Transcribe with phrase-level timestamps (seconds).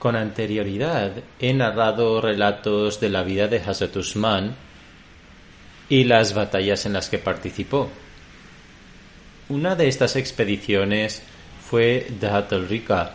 [0.00, 4.56] Con anterioridad he narrado relatos de la vida de Hazrat Usman
[5.88, 7.88] y las batallas en las que participó.
[9.50, 11.22] Una de estas expediciones
[11.68, 13.12] fue Dahat al-Rika.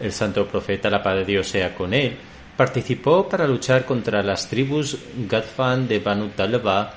[0.00, 2.16] El santo profeta, la paz de Dios sea con él,
[2.56, 6.92] participó para luchar contra las tribus Gadfan de Banu Talaba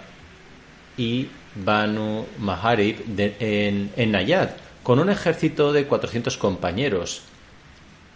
[0.98, 4.50] y Banu Maharib de- en, en Nayad,
[4.84, 7.22] con un ejército de 400 compañeros.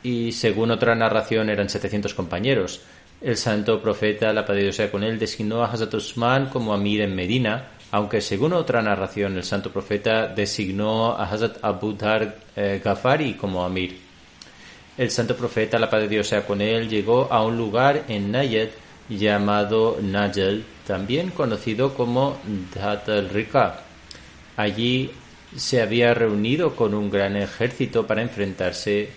[0.03, 2.81] Y según otra narración eran 700 compañeros.
[3.21, 7.15] El santo profeta, la paz sea con él, designó a Hazrat Usman como Amir en
[7.15, 12.81] Medina, aunque según otra narración el santo profeta designó a Hazrat Abu Dhar eh,
[13.39, 13.99] como Amir.
[14.97, 18.31] El santo profeta, la paz de Dios sea con él, llegó a un lugar en
[18.31, 18.69] Nayad
[19.07, 22.37] llamado Najal, también conocido como
[22.73, 23.81] Dhat al-Rika.
[24.57, 25.11] Allí
[25.55, 29.09] se había reunido con un gran ejército para enfrentarse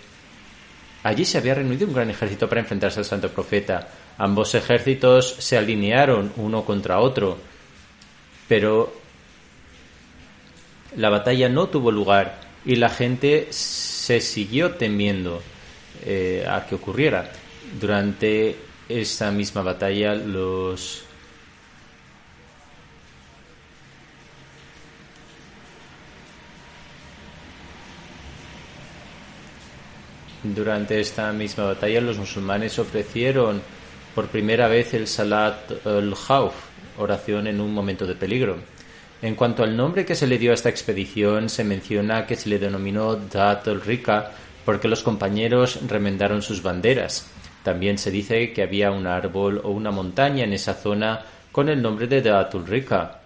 [1.05, 3.87] Allí se había reunido un gran ejército para enfrentarse al santo profeta.
[4.17, 7.37] Ambos ejércitos se alinearon uno contra otro,
[8.47, 8.91] pero
[10.97, 15.43] la batalla no tuvo lugar y la gente se siguió temiendo
[16.03, 17.31] eh, a que ocurriera.
[17.79, 18.55] Durante
[18.89, 21.04] esta misma batalla los
[30.53, 33.61] Durante esta misma batalla los musulmanes ofrecieron
[34.13, 36.53] por primera vez el Salat al-Khawf,
[36.99, 38.57] oración en un momento de peligro.
[39.23, 42.49] En cuanto al nombre que se le dio a esta expedición, se menciona que se
[42.49, 44.33] le denominó Dat al-Rika
[44.63, 47.27] porque los compañeros remendaron sus banderas.
[47.63, 51.81] También se dice que había un árbol o una montaña en esa zona con el
[51.81, 53.21] nombre de Dat al-Rika.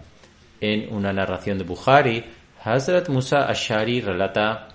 [0.58, 2.24] En una narración de Bukhari,
[2.64, 4.69] Hazrat Musa Ashari relata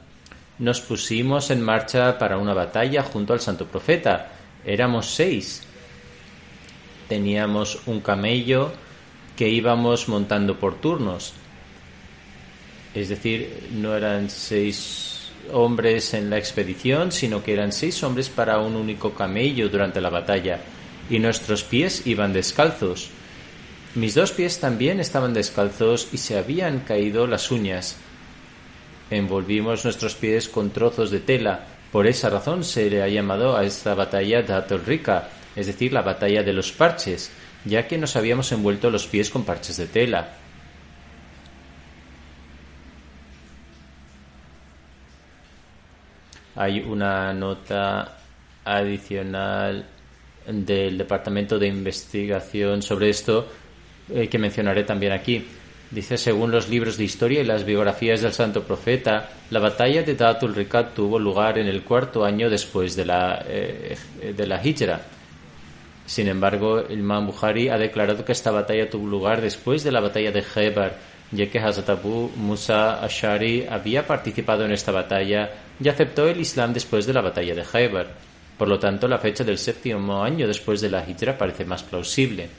[0.60, 4.32] nos pusimos en marcha para una batalla junto al santo profeta.
[4.66, 5.64] Éramos seis.
[7.10, 8.72] Teníamos un camello
[9.36, 11.34] que íbamos montando por turnos.
[12.94, 18.60] Es decir, no eran seis hombres en la expedición, sino que eran seis hombres para
[18.60, 20.62] un único camello durante la batalla.
[21.10, 23.10] Y nuestros pies iban descalzos.
[23.94, 27.98] Mis dos pies también estaban descalzos y se habían caído las uñas.
[29.10, 31.66] Envolvimos nuestros pies con trozos de tela.
[31.92, 36.02] Por esa razón se le ha llamado a esta batalla Dator Rica, es decir, la
[36.02, 37.32] batalla de los parches,
[37.64, 40.30] ya que nos habíamos envuelto los pies con parches de tela.
[46.56, 48.18] Hay una nota
[48.64, 49.86] adicional
[50.48, 53.48] del Departamento de Investigación sobre esto
[54.10, 55.46] eh, que mencionaré también aquí.
[55.96, 60.14] Dice, según los libros de historia y las biografías del santo profeta, la batalla de
[60.14, 63.96] Datul Rikat tuvo lugar en el cuarto año después de la, eh,
[64.36, 65.00] la Hijra.
[66.06, 70.02] Sin embargo, el Imam Bukhari ha declarado que esta batalla tuvo lugar después de la
[70.02, 70.98] batalla de Khaybar,
[71.32, 75.50] ya que Hazrat Abu Musa Ashari había participado en esta batalla
[75.80, 78.08] y aceptó el Islam después de la batalla de Khaybar.
[78.58, 82.50] Por lo tanto, la fecha del séptimo año después de la Hijra parece más plausible.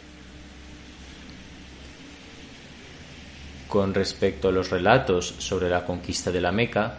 [3.77, 6.95] Con respecto a los relatos sobre la conquista de la Meca,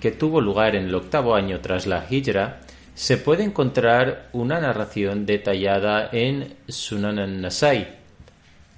[0.00, 2.60] que tuvo lugar en el octavo año tras la Hijra,
[2.94, 7.88] Se puede encontrar una narración detallada en Sunan al-Nasai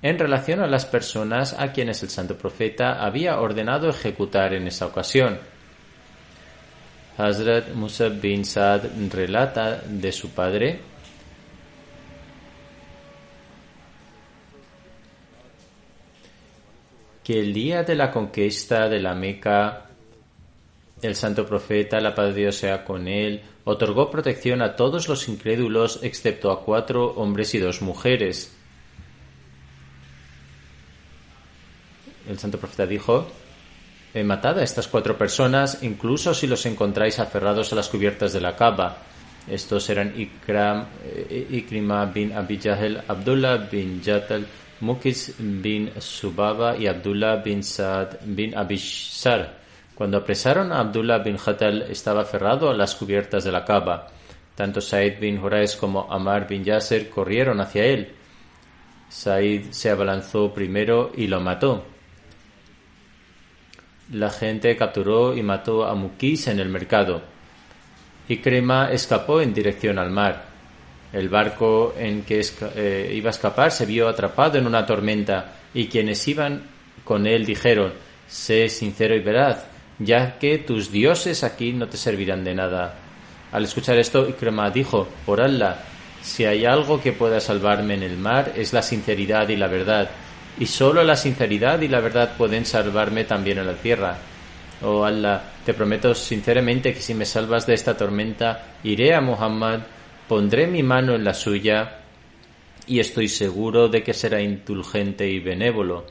[0.03, 4.87] en relación a las personas a quienes el santo profeta había ordenado ejecutar en esa
[4.87, 5.39] ocasión.
[7.17, 10.81] Hazrat Musa bin Saad relata de su padre
[17.29, 19.85] que el día de la conquista de la Meca,
[21.03, 25.29] el santo profeta, la paz de Dios sea con él, otorgó protección a todos los
[25.29, 28.57] incrédulos excepto a cuatro hombres y dos mujeres.
[32.27, 33.31] El santo profeta dijo,
[34.15, 38.41] He matado a estas cuatro personas, incluso si los encontráis aferrados a las cubiertas de
[38.41, 39.03] la cava.
[39.47, 42.59] Estos eran Ikram, eh, Ikrima bin Abi
[43.07, 44.47] Abdullah bin Jatal,
[44.81, 49.59] Mukis bin Subaba y Abdullah bin Saad bin Abishar.
[49.95, 54.07] Cuando apresaron a Abdullah bin Hatal estaba aferrado a las cubiertas de la cava.
[54.55, 58.13] Tanto Said bin Horais como Amar bin Yasser corrieron hacia él.
[59.09, 61.85] Said se abalanzó primero y lo mató.
[64.13, 67.23] La gente capturó y mató a Mukis en el mercado.
[68.29, 70.48] Y Crema escapó en dirección al mar.
[71.13, 72.45] El barco en que
[72.77, 76.63] eh, iba a escapar se vio atrapado en una tormenta y quienes iban
[77.05, 77.93] con él dijeron,
[78.27, 79.65] sé sincero y veraz,
[79.99, 82.95] ya que tus dioses aquí no te servirán de nada.
[83.51, 85.83] Al escuchar esto, Ikrama dijo, por Allah,
[86.21, 90.11] si hay algo que pueda salvarme en el mar es la sinceridad y la verdad,
[90.59, 94.19] y solo la sinceridad y la verdad pueden salvarme también en la tierra.
[94.83, 99.81] Oh Allah, te prometo sinceramente que si me salvas de esta tormenta, iré a Muhammad
[100.29, 102.01] Pondré mi mano en la suya
[102.87, 106.05] y estoy seguro de que será indulgente y benévolo.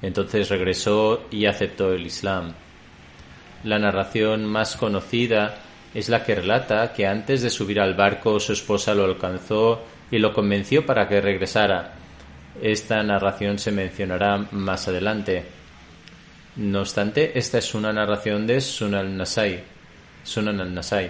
[0.00, 2.54] Entonces regresó y aceptó el Islam.
[3.64, 5.58] La narración más conocida
[5.92, 10.18] es la que relata que antes de subir al barco su esposa lo alcanzó y
[10.18, 11.94] lo convenció para que regresara.
[12.62, 15.57] Esta narración se mencionará más adelante.
[16.58, 19.62] No obstante, esta es una narración de Sunan al-Nasai.
[20.24, 21.08] Sunan al-Nasai.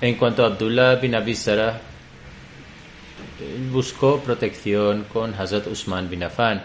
[0.00, 1.36] En cuanto a Abdullah bin Abi
[3.70, 6.60] buscó protección con Hazrat Usman bin Affan.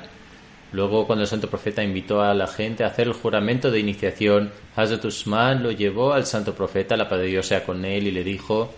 [0.71, 4.51] Luego, cuando el santo profeta invitó a la gente a hacer el juramento de iniciación,
[4.75, 8.11] Hazrat Usman lo llevó al santo profeta, la paz de Dios sea con él, y
[8.11, 8.73] le dijo,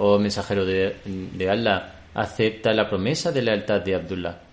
[0.00, 4.45] oh mensajero de, de Allah, acepta la promesa de lealtad de Abdullah.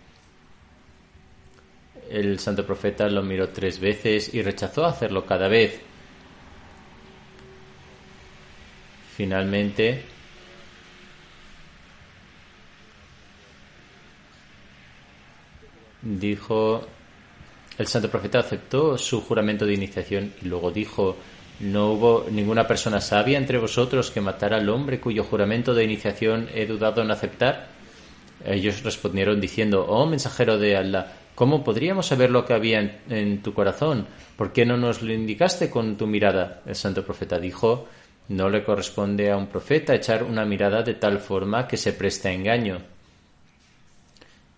[2.14, 5.80] El santo profeta lo miró tres veces y rechazó hacerlo cada vez.
[9.18, 10.04] Finalmente,
[16.04, 16.86] dijo,
[17.80, 21.18] el santo profeta aceptó su juramento de iniciación y luego dijo,
[21.62, 26.48] no hubo ninguna persona sabia entre vosotros que matara al hombre cuyo juramento de iniciación
[26.54, 27.70] he dudado en aceptar.
[28.46, 33.54] Ellos respondieron diciendo, oh mensajero de Allah, ¿Cómo podríamos saber lo que había en, tu
[33.54, 34.06] corazón?
[34.38, 36.62] ¿Por qué no nos lo indicaste con tu mirada?
[36.66, 37.88] El santo profeta dijo,
[38.30, 42.30] no le corresponde a un profeta echar una mirada de tal forma que se preste
[42.30, 42.78] a engaño.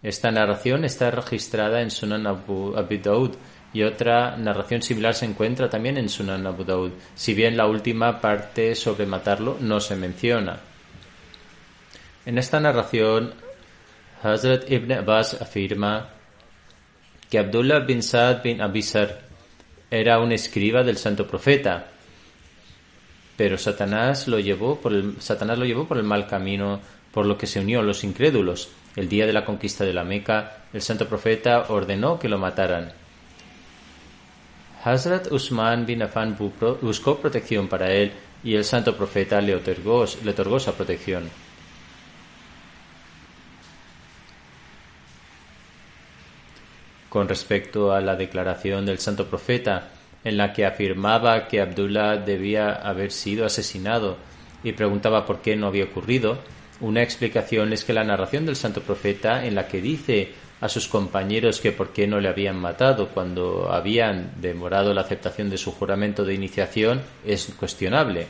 [0.04, 3.36] Esta narración está registrada en Sunan Abu, Daud
[3.74, 8.19] y otra narración similar se encuentra también en Sunan Abu Daud, si bien la última
[8.19, 10.60] parte sobre matarlo no se menciona.
[12.25, 13.34] En esta narración,
[14.22, 16.14] Hazrat Ibn Abbas afirma
[17.29, 19.22] que Abdullah bin Saad bin Abisar
[19.89, 21.88] era un escriba del santo profeta,
[23.38, 26.79] pero Satanás lo llevó por el, Satanás lo llevó por el mal camino,
[27.12, 28.70] por lo que se unió a los incrédulos.
[28.96, 32.94] El día de la conquista de la Meca, el santo profeta ordenó que lo mataran.
[34.84, 38.12] Hazrat Usman bin Affan buscó protección para él
[38.44, 41.29] y el santo profeta le otorgó, le otorgó esa protección.
[47.15, 49.88] Con respecto a la declaración del santo profeta
[50.25, 54.17] en la que afirmaba que Abdullah debía haber sido asesinado
[54.65, 56.39] y preguntaba por qué no había ocurrido,
[56.81, 60.89] una explicación es que la narración del santo profeta en la que dice a sus
[60.89, 65.72] compañeros que por qué no le habían matado cuando habían demorado la aceptación de su
[65.72, 68.27] juramento de iniciación es cuestionable.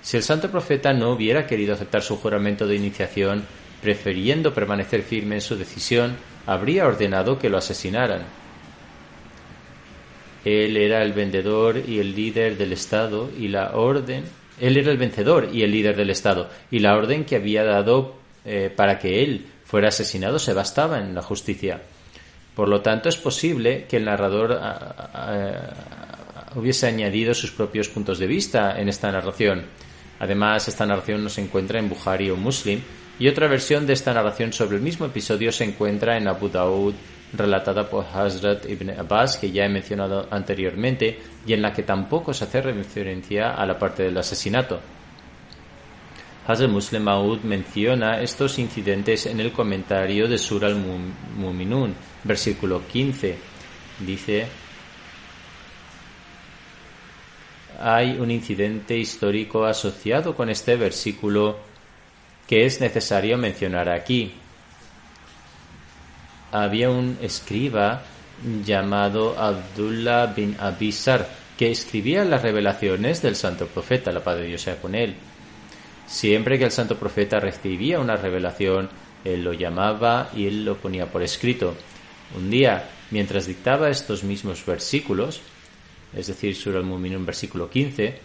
[0.00, 3.42] Si el santo profeta no hubiera querido aceptar su juramento de iniciación,
[3.82, 6.14] prefiriendo permanecer firme en su decisión,
[6.46, 8.22] habría ordenado que lo asesinaran.
[10.44, 14.24] Él era el vendedor y el líder del Estado y la orden.
[14.60, 18.16] Él era el vencedor y el líder del Estado y la orden que había dado
[18.44, 21.80] eh, para que él fuera asesinado se bastaba en la justicia.
[22.54, 28.18] Por lo tanto, es posible que el narrador ah, ah, hubiese añadido sus propios puntos
[28.18, 29.64] de vista en esta narración.
[30.18, 32.80] Además, esta narración no se encuentra en Bukhari o Muslim,
[33.18, 36.94] y otra versión de esta narración sobre el mismo episodio se encuentra en Abu Daud,
[37.32, 42.34] relatada por Hazrat ibn Abbas, que ya he mencionado anteriormente, y en la que tampoco
[42.34, 44.80] se hace referencia a la parte del asesinato.
[46.46, 53.38] Hazrat Muslim Maud menciona estos incidentes en el comentario de Sur al-Muminun, versículo 15.
[54.00, 54.46] Dice,
[57.80, 61.71] hay un incidente histórico asociado con este versículo
[62.46, 64.32] que es necesario mencionar aquí.
[66.50, 68.02] Había un escriba
[68.64, 74.62] llamado Abdullah bin Abisar que escribía las revelaciones del santo profeta, la paz de Dios
[74.62, 75.14] sea con él.
[76.06, 78.88] Siempre que el santo profeta recibía una revelación,
[79.24, 81.76] él lo llamaba y él lo ponía por escrito.
[82.36, 85.40] Un día, mientras dictaba estos mismos versículos,
[86.14, 88.18] es decir, Sur al-Mumin, versículo 15,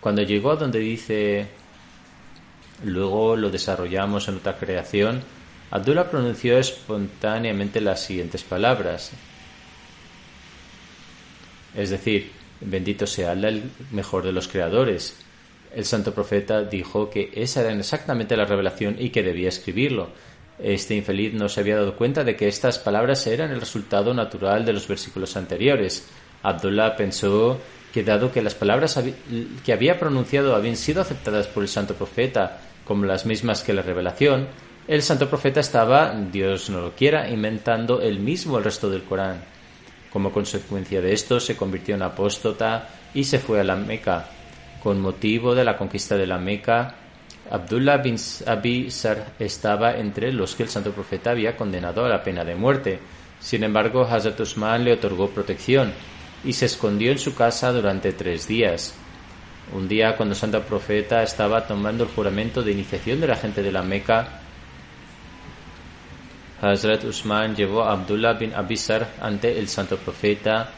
[0.00, 1.46] cuando llegó a donde dice,
[2.84, 5.22] luego lo desarrollamos en otra creación,
[5.70, 9.12] Abdullah pronunció espontáneamente las siguientes palabras.
[11.74, 15.16] Es decir, bendito sea el mejor de los creadores,
[15.74, 20.10] el santo profeta dijo que esa era exactamente la revelación y que debía escribirlo.
[20.58, 24.66] Este infeliz no se había dado cuenta de que estas palabras eran el resultado natural
[24.66, 26.06] de los versículos anteriores.
[26.42, 27.58] Abdullah pensó
[27.92, 28.98] que dado que las palabras
[29.64, 33.82] que había pronunciado habían sido aceptadas por el santo profeta como las mismas que la
[33.82, 34.48] revelación,
[34.88, 39.42] el santo profeta estaba, Dios no lo quiera, inventando el mismo el resto del Corán.
[40.12, 44.28] Como consecuencia de esto, se convirtió en apóstata y se fue a la Meca.
[44.82, 46.96] Con motivo de la conquista de la Meca,
[47.50, 52.22] Abdullah bin Abi Sar estaba entre los que el santo profeta había condenado a la
[52.22, 52.98] pena de muerte.
[53.38, 55.92] Sin embargo, Hazrat Usman le otorgó protección
[56.44, 58.94] y se escondió en su casa durante tres días.
[59.74, 63.62] Un día, cuando el santo profeta estaba tomando el juramento de iniciación de la gente
[63.62, 64.40] de la Meca,
[66.60, 70.70] Hazrat Usman llevó a Abdullah bin Abisar ante el santo profeta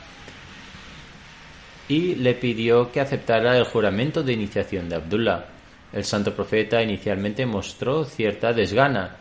[1.88, 5.44] y le pidió que aceptara el juramento de iniciación de Abdullah.
[5.92, 9.16] El santo profeta inicialmente mostró cierta desgana,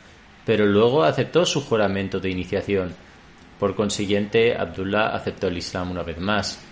[0.46, 2.96] pero luego aceptó su juramento de iniciación.
[3.60, 6.64] Por consiguiente, Abdullah aceptó el Islam una vez más.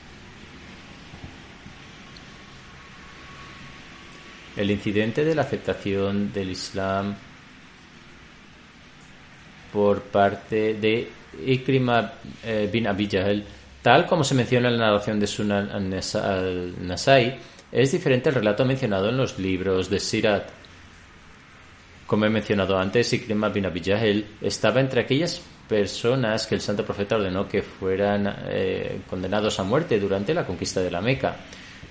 [4.56, 7.16] El incidente de la aceptación del Islam
[9.72, 11.08] por parte de
[11.46, 13.08] Ikrima eh, bin Abi
[13.82, 17.40] Tal como se menciona en la narración de Sunan al-Nasai,
[17.72, 20.50] es diferente al relato mencionado en los libros de Sirat.
[22.06, 23.82] Como he mencionado antes, Ikrima bin Abi
[24.42, 29.98] estaba entre aquellas personas que el santo profeta ordenó que fueran eh, condenados a muerte
[30.00, 31.38] durante la conquista de la Meca.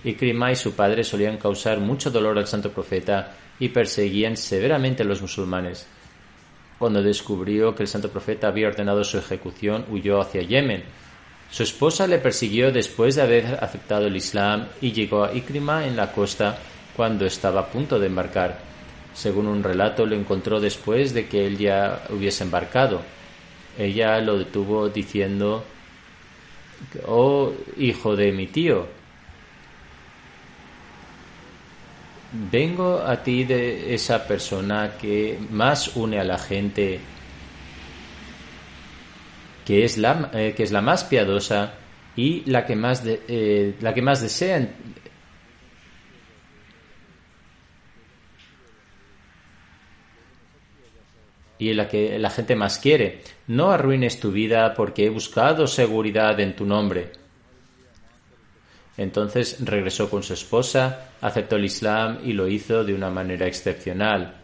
[0.04, 5.06] Ikrima y su padre solían causar mucho dolor al santo profeta y perseguían severamente a
[5.06, 5.86] los musulmanes.
[6.78, 10.82] Cuando descubrió que el santo profeta había ordenado su ejecución, huyó hacia Yemen,
[11.50, 15.96] su esposa le persiguió después de haber aceptado el Islam y llegó a Ikrima en
[15.96, 16.56] la costa
[16.96, 18.58] cuando estaba a punto de embarcar.
[19.12, 23.02] Según un relato, lo encontró después de que él ya hubiese embarcado.
[23.76, 25.64] Ella lo detuvo diciendo,
[27.06, 28.86] Oh, hijo de mi tío,
[32.32, 37.00] vengo a ti de esa persona que más une a la gente
[39.64, 41.74] que es la, eh, que es la más piadosa
[42.16, 44.68] y la que más, eh, la que más desea
[51.58, 53.22] y la que la gente más quiere.
[53.46, 57.19] No arruines tu vida porque he buscado seguridad en tu nombre.
[59.00, 64.34] Entonces regresó con su esposa, aceptó el Islam y lo hizo de una manera excepcional.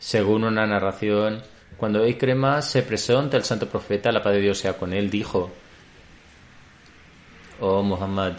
[0.00, 1.40] Según una narración,
[1.76, 5.10] cuando Ikrema se presentó ante el santo profeta, la paz de Dios sea con él,
[5.10, 5.52] dijo,
[7.60, 8.32] Oh Muhammad,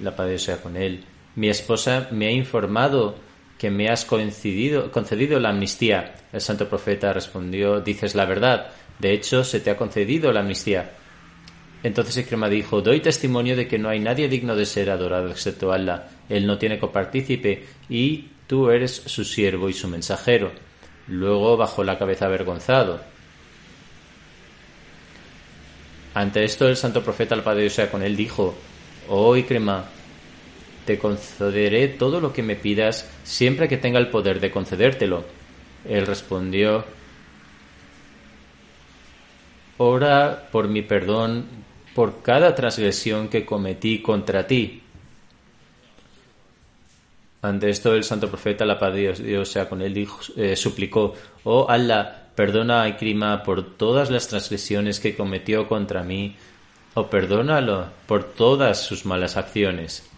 [0.00, 3.16] la paz de Dios sea con él, mi esposa me ha informado
[3.58, 6.14] que me has concedido, concedido la amnistía.
[6.32, 10.92] El santo profeta respondió, dices la verdad, de hecho se te ha concedido la amnistía.
[11.82, 15.72] Entonces Ikrema dijo, doy testimonio de que no hay nadie digno de ser adorado excepto
[15.72, 16.08] Allah.
[16.28, 20.50] Él no tiene copartícipe y tú eres su siervo y su mensajero.
[21.06, 23.00] Luego bajó la cabeza avergonzado.
[26.14, 28.56] Ante esto el santo profeta al Padre sea con él dijo,
[29.08, 29.84] Oh Ikrema,
[30.84, 35.24] te concederé todo lo que me pidas siempre que tenga el poder de concedértelo.
[35.88, 36.84] Él respondió,
[39.76, 41.46] ora por mi perdón
[41.98, 44.84] por cada transgresión que cometí contra ti.
[47.42, 51.14] Ante esto el santo profeta, la paz de Dios, sea con él, dijo, eh, suplicó,
[51.42, 56.36] oh Allah, perdona a Ikrima por todas las transgresiones que cometió contra mí,
[56.94, 60.08] o perdónalo por todas sus malas acciones.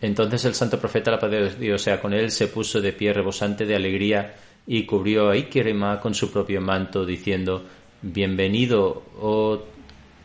[0.00, 3.12] Entonces el santo profeta, la paz de Dios sea con él, se puso de pie
[3.12, 4.34] rebosante de alegría
[4.66, 7.64] y cubrió a Ikrima con su propio manto, diciendo,
[8.04, 9.62] Bienvenido, oh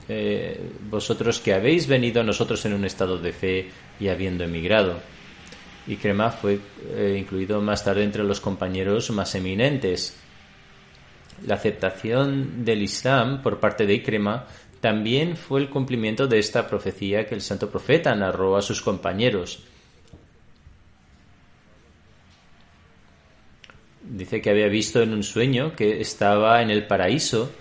[0.09, 4.99] eh, vosotros que habéis venido nosotros en un estado de fe y habiendo emigrado.
[5.85, 6.59] Y Crema fue
[6.91, 10.17] eh, incluido más tarde entre los compañeros más eminentes.
[11.45, 14.47] La aceptación del Islam por parte de Ikrema
[14.81, 19.63] también fue el cumplimiento de esta profecía que el santo profeta narró a sus compañeros.
[24.03, 27.51] Dice que había visto en un sueño que estaba en el paraíso,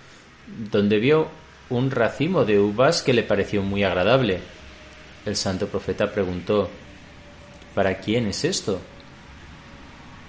[0.71, 1.27] donde vio
[1.69, 4.39] un racimo de uvas que le pareció muy agradable.
[5.25, 6.69] El santo profeta preguntó,
[7.75, 8.79] ¿Para quién es esto?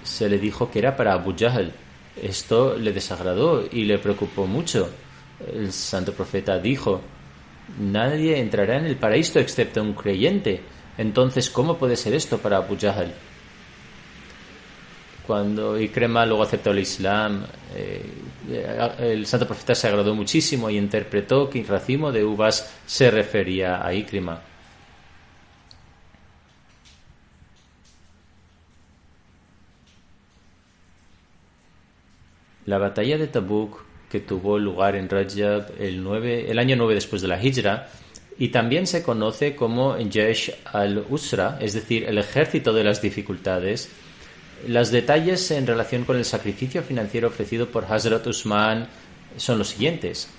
[0.03, 1.71] Se le dijo que era para Abu Jahl.
[2.21, 4.89] Esto le desagradó y le preocupó mucho.
[5.51, 7.01] El santo profeta dijo,
[7.79, 10.61] Nadie entrará en el paraíso excepto un creyente.
[10.97, 13.13] Entonces, ¿cómo puede ser esto para Abu Jahl?
[15.25, 18.03] Cuando Ikrema luego aceptó el Islam, eh,
[18.53, 23.85] el santo profeta se agradó muchísimo y interpretó que el racimo de uvas se refería
[23.85, 24.41] a Ikrima.
[32.65, 37.21] La batalla de Tabuk, que tuvo lugar en Rajab el, 9, el año 9 después
[37.21, 37.89] de la Hijra,
[38.37, 43.89] y también se conoce como Jesh al-Usra, es decir, el ejército de las dificultades,
[44.67, 48.87] los detalles en relación con el sacrificio financiero ofrecido por Hazrat Usman
[49.37, 50.29] son los siguientes.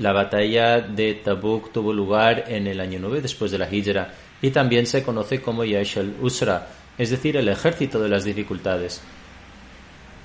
[0.00, 4.12] La batalla de Tabuk tuvo lugar en el año 9 después de la Hijra
[4.42, 6.68] y también se conoce como Yash al-Usra,
[6.98, 9.00] es decir, el ejército de las dificultades.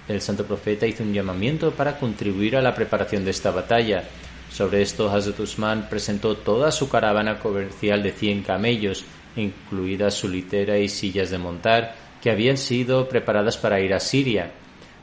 [0.07, 4.03] El santo profeta hizo un llamamiento para contribuir a la preparación de esta batalla.
[4.51, 10.77] Sobre esto, Hazrat Usman presentó toda su caravana comercial de 100 camellos, incluidas su litera
[10.77, 14.51] y sillas de montar, que habían sido preparadas para ir a Siria.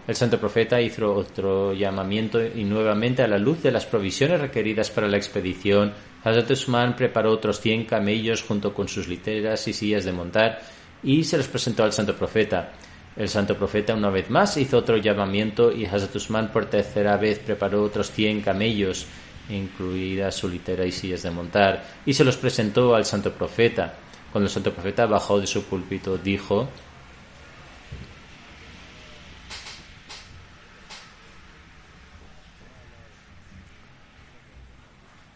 [0.06, 4.90] El santo profeta hizo otro llamamiento y nuevamente a la luz de las provisiones requeridas
[4.90, 5.92] para la expedición,
[6.24, 10.60] Hazrat Usman preparó otros cien camellos junto con sus literas y sillas de montar
[11.02, 12.72] y se los presentó al santo profeta.
[13.16, 17.38] El santo profeta una vez más hizo otro llamamiento y Hazrat Usman por tercera vez
[17.40, 19.06] preparó otros cien camellos,
[19.50, 23.94] incluidas su litera y sillas de montar, y se los presentó al santo profeta.
[24.32, 26.68] Cuando el santo profeta bajó de su púlpito, dijo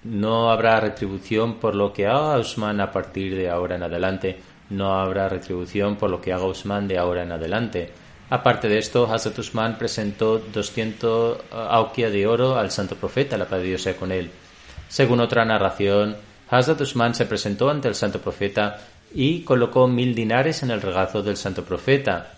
[0.05, 4.41] No habrá retribución por lo que haga Usman a partir de ahora en adelante.
[4.71, 7.91] No habrá retribución por lo que haga Usman de ahora en adelante.
[8.29, 13.61] Aparte de esto, Hazrat Usman presentó 200 auquia de oro al santo profeta, la paz
[13.61, 14.31] de Dios sea con él.
[14.89, 16.17] Según otra narración,
[16.53, 18.79] Hazrat Usman se presentó ante el santo profeta
[19.15, 22.35] y colocó mil dinares en el regazo del santo profeta.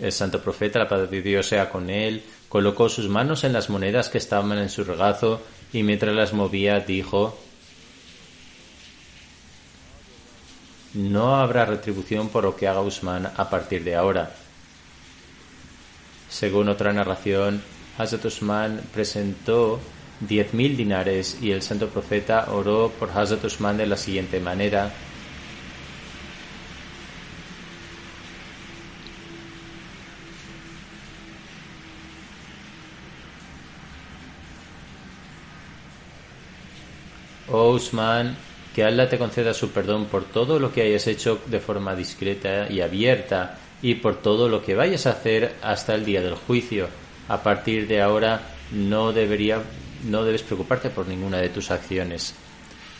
[0.00, 3.68] El santo profeta, la paz de Dios sea con él, colocó sus manos en las
[3.68, 7.38] monedas que estaban en su regazo y mientras las movía dijo,
[10.94, 14.34] no habrá retribución por lo que haga Usman a partir de ahora.
[16.30, 17.62] Según otra narración,
[17.98, 19.78] Hazrat Usman presentó
[20.28, 24.92] diez mil dinares y el santo profeta oró por Hazrat Usman de la siguiente manera.
[37.48, 38.34] Oh Usman,
[38.74, 42.70] que Allah te conceda su perdón por todo lo que hayas hecho de forma discreta
[42.70, 46.88] y abierta y por todo lo que vayas a hacer hasta el día del juicio.
[47.28, 49.60] A partir de ahora no debería
[50.04, 52.34] no debes preocuparte por ninguna de tus acciones.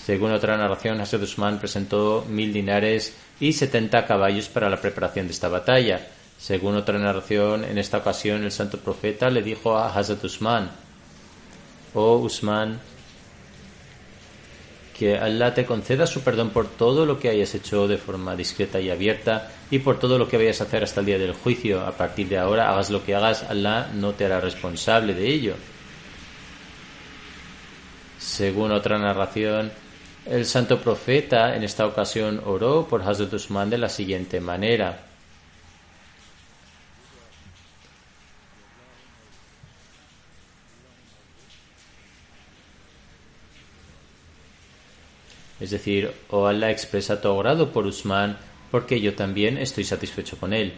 [0.04, 5.32] Según otra narración, Hazrat Usman presentó mil dinares y setenta caballos para la preparación de
[5.32, 6.08] esta batalla.
[6.38, 10.70] Según otra narración, en esta ocasión el santo profeta le dijo a Hazrat Usman,
[11.94, 12.80] Oh Usman,
[14.98, 18.80] que Allah te conceda su perdón por todo lo que hayas hecho de forma discreta
[18.80, 21.80] y abierta y por todo lo que vayas a hacer hasta el día del juicio.
[21.86, 25.54] A partir de ahora, hagas lo que hagas, Allah no te hará responsable de ello.
[28.22, 29.72] Según otra narración,
[30.26, 35.06] el santo profeta en esta ocasión oró por Hazrat Usman de la siguiente manera.
[45.58, 48.38] Es decir, oh Allah expresa tu agrado por Usman,
[48.70, 50.72] porque yo también estoy satisfecho con él.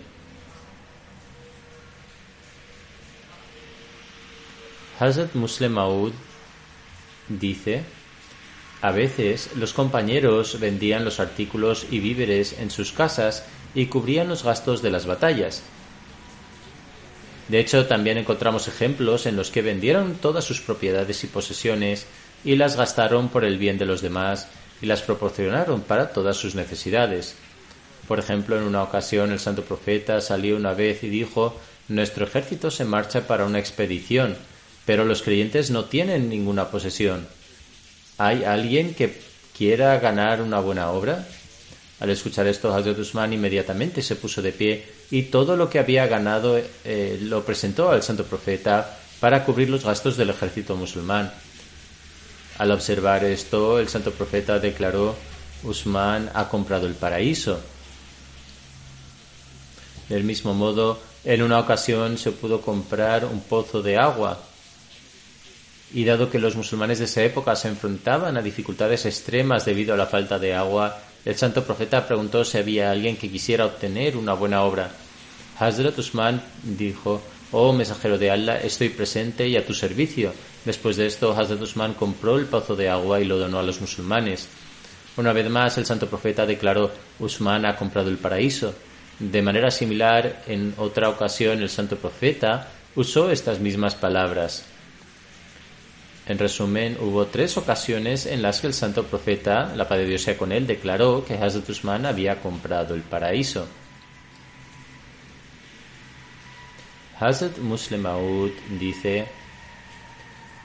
[4.99, 6.13] Hazrat Muslim Maud
[7.29, 7.83] dice,
[8.81, 14.45] a veces los compañeros vendían los artículos y víveres en sus casas y cubrían los
[14.45, 15.63] gastos de las batallas.
[17.49, 22.07] De hecho, también encontramos ejemplos en los que vendieron todas sus propiedades y posesiones
[22.45, 24.49] y las gastaron por el bien de los demás
[24.81, 27.37] y las proporcionaron para todas sus necesidades.
[28.07, 31.59] Por ejemplo, en una ocasión el santo profeta salió una vez y dijo
[31.89, 34.37] Nuestro ejército se marcha para una expedición,
[34.87, 37.27] pero los creyentes no tienen ninguna posesión.
[38.19, 39.19] ¿Hay alguien que
[39.57, 41.27] quiera ganar una buena obra?
[42.01, 46.07] Al escuchar esto, Hazrat Usman inmediatamente se puso de pie y todo lo que había
[46.07, 51.33] ganado eh, lo presentó al santo profeta para cubrir los gastos del ejército musulmán.
[52.59, 55.17] Al observar esto, el santo profeta declaró,
[55.63, 57.59] Usman ha comprado el paraíso.
[60.09, 64.39] Del mismo modo, en una ocasión se pudo comprar un pozo de agua.
[65.95, 69.97] Y dado que los musulmanes de esa época se enfrentaban a dificultades extremas debido a
[69.97, 74.35] la falta de agua, el santo profeta preguntó si había alguien que quisiera obtener una
[74.35, 74.91] buena obra.
[75.59, 80.35] Hazrat Usman dijo, Oh mensajero de Allah, estoy presente y a tu servicio.
[80.65, 83.81] Después de esto, Hazrat Usman compró el pozo de agua y lo donó a los
[83.81, 84.49] musulmanes.
[85.17, 88.75] Una vez más, el santo profeta declaró, Usman ha comprado el paraíso.
[89.21, 94.74] De manera similar, en otra ocasión, el santo profeta usó estas mismas palabras.
[96.27, 100.23] En resumen, hubo tres ocasiones en las que el santo profeta, la paz de Dios
[100.23, 103.69] sea con él, declaró que Hazrat Usman había comprado el paraíso.
[107.21, 109.27] Hazrat Muslim Maud dice,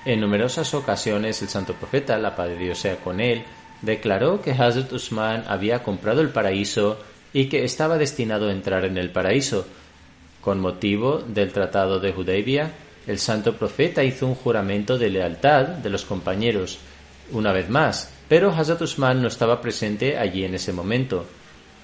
[0.05, 3.43] en numerosas ocasiones el santo profeta, la paz de Dios sea con él,
[3.81, 6.99] declaró que Hazrat Usman había comprado el paraíso
[7.33, 9.67] y que estaba destinado a entrar en el paraíso.
[10.41, 12.71] Con motivo del Tratado de Hudaybia,
[13.07, 16.79] el santo profeta hizo un juramento de lealtad de los compañeros,
[17.31, 21.25] una vez más, pero Hazrat Usman no estaba presente allí en ese momento.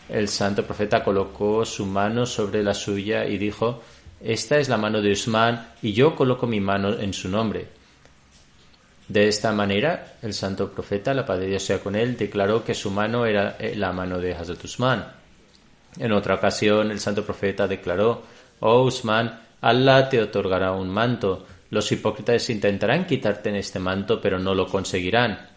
[0.10, 3.82] El santo profeta colocó su mano sobre la suya y dijo
[4.22, 7.68] esta es la mano de Usman y yo coloco mi mano en su nombre.
[9.08, 12.74] De esta manera, el santo profeta, la paz de Dios sea con él, declaró que
[12.74, 15.06] su mano era eh, la mano de Hazrat Usman.
[16.00, 18.24] En otra ocasión, el santo profeta declaró,
[18.62, 21.44] Oh Usman, Allah te otorgará un manto.
[21.72, 25.50] Los hipócritas intentarán quitarte en este manto, pero no lo conseguirán.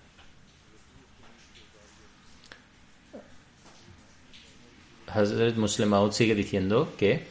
[5.08, 7.26] Hazrat Muslim sigue diciendo que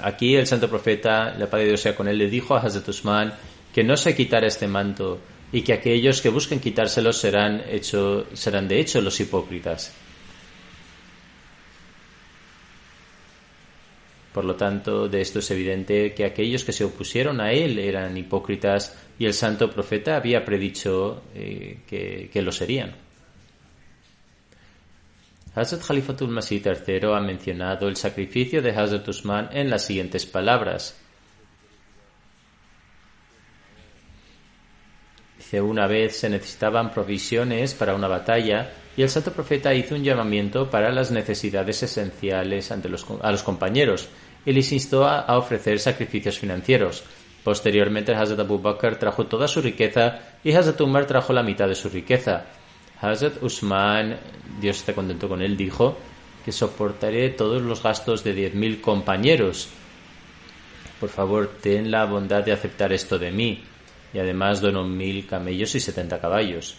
[0.00, 2.88] Aquí el santo profeta, la paz de Dios sea con él, le dijo a Hazrat
[2.88, 3.34] Usman
[3.74, 5.18] que no se quitara este manto
[5.52, 9.92] y que aquellos que busquen quitárselo serán de hecho los hipócritas.
[14.36, 18.14] Por lo tanto, de esto es evidente que aquellos que se opusieron a él eran
[18.18, 22.94] hipócritas y el santo profeta había predicho eh, que, que lo serían.
[25.54, 31.00] Hazrat Khalifatul Masih III ha mencionado el sacrificio de Hazrat Usman en las siguientes palabras.
[35.38, 40.04] Dice, una vez se necesitaban provisiones para una batalla y el santo profeta hizo un
[40.04, 44.10] llamamiento para las necesidades esenciales ante los, a los compañeros
[44.46, 47.04] y les instó a, ofrecer sacrificios financieros.
[47.44, 51.74] Posteriormente, Hazrat Abu Bakr trajo toda su riqueza y Hazrat Umar trajo la mitad de
[51.74, 52.46] su riqueza.
[53.00, 54.16] Hazrat Usman,
[54.60, 55.98] Dios esté contento con él, dijo
[56.44, 59.68] que soportaré todos los gastos de diez mil compañeros.
[61.00, 63.62] Por favor, ten la bondad de aceptar esto de mí.
[64.14, 66.76] Y además dono mil camellos y setenta caballos.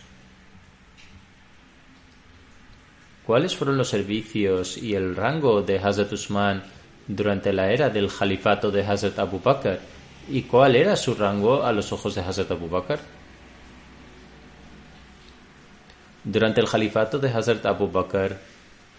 [3.25, 6.63] ¿Cuáles fueron los servicios y el rango de Hazrat Usman
[7.07, 9.79] durante la era del califato de Hazrat Abu Bakr?
[10.29, 12.99] ¿Y cuál era su rango a los ojos de Hazrat Abu Bakr?
[16.23, 18.37] Durante el califato de Hazrat Abu Bakr,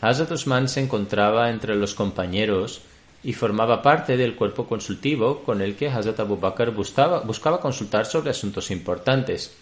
[0.00, 2.80] Hazrat Usman se encontraba entre los compañeros
[3.22, 8.30] y formaba parte del cuerpo consultivo con el que Hazrat Abu Bakr buscaba, consultar sobre
[8.30, 9.54] asuntos importantes.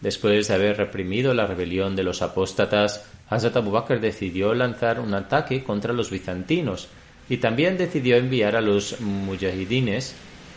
[0.00, 5.12] Después de haber reprimido la rebelión de los apóstatas, Hazrat Abu Bakr decidió lanzar un
[5.12, 6.88] ataque contra los bizantinos
[7.28, 10.14] y también decidió enviar a los mujahidines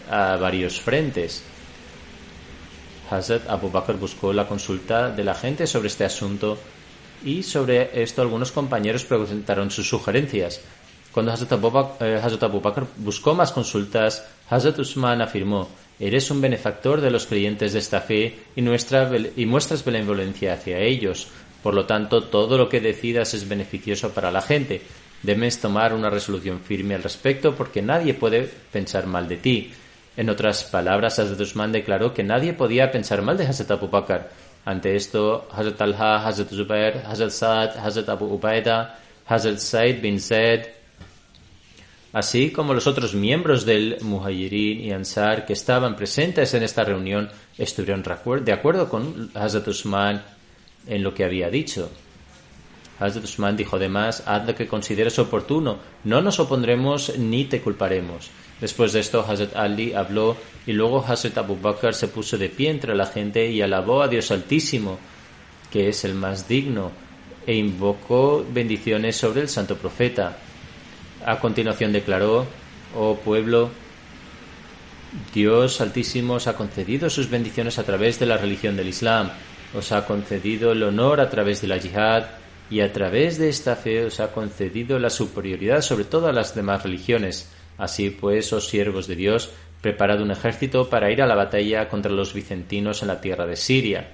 [0.09, 1.43] a varios frentes.
[3.09, 6.57] Hazrat Abu Bakr buscó la consulta de la gente sobre este asunto
[7.23, 10.59] y sobre esto algunos compañeros presentaron sus sugerencias.
[11.13, 16.41] Cuando Hazrat Abu, Bak- eh, Abu Bakr buscó más consultas, Hazrat Usman afirmó, eres un
[16.41, 21.27] benefactor de los creyentes de esta fe y, y muestras benevolencia hacia ellos.
[21.63, 24.81] Por lo tanto, todo lo que decidas es beneficioso para la gente.
[25.23, 29.73] Debes tomar una resolución firme al respecto porque nadie puede pensar mal de ti.
[30.15, 34.29] En otras palabras, Hazrat Usman declaró que nadie podía pensar mal de Hazrat Abu Bakr.
[34.65, 40.61] Ante esto, Hazrat Talha, Hazrat Zubair, Hazrat Saad, Hazrat Abu Ubaida, Hazrat Said bin Zaid,
[42.13, 47.29] así como los otros miembros del Muhajirin y Ansar que estaban presentes en esta reunión,
[47.57, 48.03] estuvieron
[48.43, 50.23] de acuerdo con Hazrat Usman
[50.87, 51.91] en lo que había dicho.
[52.99, 58.31] Hazrat Usman dijo además, haz lo que consideres oportuno, no nos opondremos ni te culparemos.
[58.59, 62.71] Después de esto, Hazrat Ali habló y luego Hazrat Abu Bakr se puso de pie
[62.71, 64.97] entre la gente y alabó a Dios Altísimo,
[65.71, 66.91] que es el más digno,
[67.45, 70.37] e invocó bendiciones sobre el santo profeta.
[71.25, 72.45] A continuación declaró,
[72.95, 73.69] oh pueblo,
[75.33, 79.29] Dios Altísimo os ha concedido sus bendiciones a través de la religión del Islam,
[79.75, 82.25] os ha concedido el honor a través de la yihad
[82.69, 86.83] y a través de esta fe os ha concedido la superioridad sobre todas las demás
[86.83, 87.51] religiones.
[87.77, 89.51] Así pues, oh siervos de Dios,
[89.81, 93.55] preparad un ejército para ir a la batalla contra los vicentinos en la tierra de
[93.55, 94.07] Siria.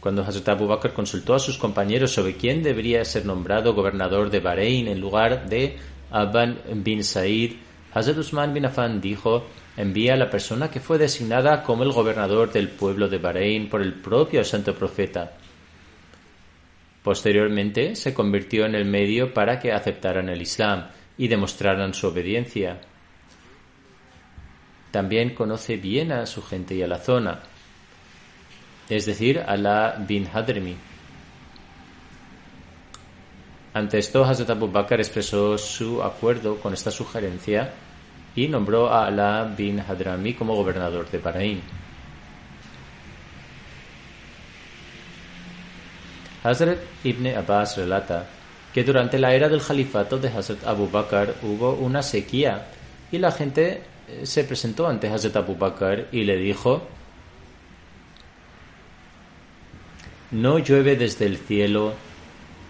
[0.00, 4.40] Cuando Hazrat Abu Bakr consultó a sus compañeros sobre quién debería ser nombrado gobernador de
[4.40, 5.76] Bahrein en lugar de
[6.10, 7.52] Aban bin Said,
[7.92, 12.52] Hazrat Usman bin Affan dijo, envía a la persona que fue designada como el gobernador
[12.52, 15.32] del pueblo de Bahrein por el propio santo profeta.
[17.02, 22.80] Posteriormente se convirtió en el medio para que aceptaran el Islam y demostraran su obediencia.
[24.90, 27.40] También conoce bien a su gente y a la zona,
[28.88, 30.76] es decir, Ala bin Hadrimi.
[33.74, 37.70] Ante esto, Hazrat Abu Bakr expresó su acuerdo con esta sugerencia
[38.34, 41.60] y nombró a Ala bin Hadrami como gobernador de Bahrein.
[46.42, 48.26] Hazrat Ibn Abbas relata
[48.72, 52.66] que durante la era del califato de Hazrat Abu Bakr hubo una sequía
[53.10, 56.86] y la gente eh, se presentó ante Hazrat Abu Bakr y le dijo
[60.30, 61.94] no llueve desde el cielo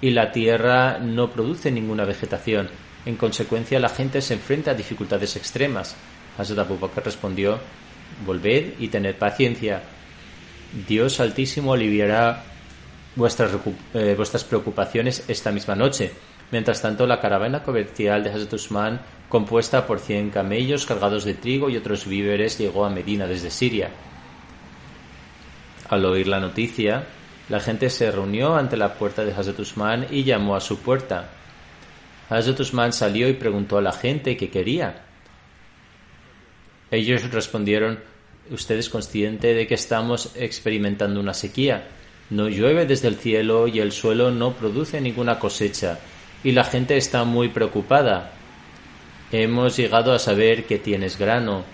[0.01, 2.69] y la tierra no produce ninguna vegetación.
[3.05, 5.97] En consecuencia, la gente se enfrenta a dificultades extremas.
[6.37, 7.59] Hazrat Abu Bakr respondió,
[8.25, 9.83] Volved y tened paciencia.
[10.87, 12.45] Dios Altísimo aliviará
[13.19, 13.51] vuestras,
[13.95, 16.13] eh, vuestras preocupaciones esta misma noche.
[16.53, 21.69] Mientras tanto, la caravana comercial de Hazrat Usman, compuesta por 100 camellos cargados de trigo
[21.69, 23.91] y otros víveres, llegó a Medina desde Siria.
[25.91, 27.05] Al oír la noticia,
[27.49, 31.29] la gente se reunió ante la puerta de Hazrat Usman y llamó a su puerta.
[32.31, 35.03] Hazrat Usman salió y preguntó a la gente qué quería.
[36.91, 37.99] Ellos respondieron,
[38.51, 41.89] ¿usted es consciente de que estamos experimentando una sequía?
[42.31, 45.99] No llueve desde el cielo y el suelo no produce ninguna cosecha,
[46.45, 48.33] y la gente está muy preocupada.
[49.33, 51.65] Hemos llegado a saber que tienes grano.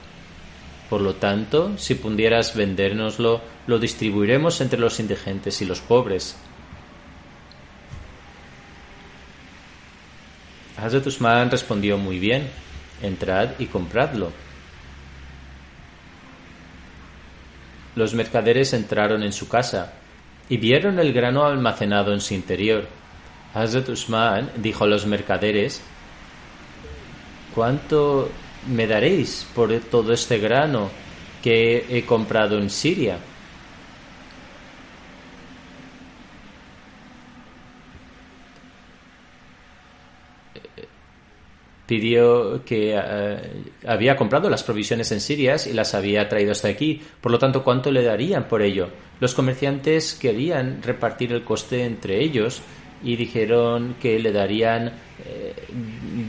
[0.88, 6.36] Por lo tanto, si pudieras vendérnoslo, lo distribuiremos entre los indigentes y los pobres.
[10.76, 12.48] Hazrat Usman respondió muy bien,
[13.02, 14.30] entrad y compradlo.
[17.96, 19.94] Los mercaderes entraron en su casa
[20.48, 22.87] y vieron el grano almacenado en su interior.
[23.54, 25.83] Hazrat Usman dijo a los mercaderes,
[27.54, 28.30] ¿cuánto
[28.68, 30.90] me daréis por todo este grano
[31.42, 33.18] que he comprado en Siria?
[41.87, 47.02] pidió que eh, había comprado las provisiones en Siria y las había traído hasta aquí.
[47.20, 48.88] Por lo tanto, ¿cuánto le darían por ello?
[49.20, 52.61] Los comerciantes querían repartir el coste entre ellos
[53.03, 54.92] y dijeron que le darían
[55.24, 55.55] eh,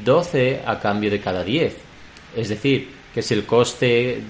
[0.03, 1.75] 12 a cambio de cada 10.
[2.35, 4.21] Es decir, que si el coste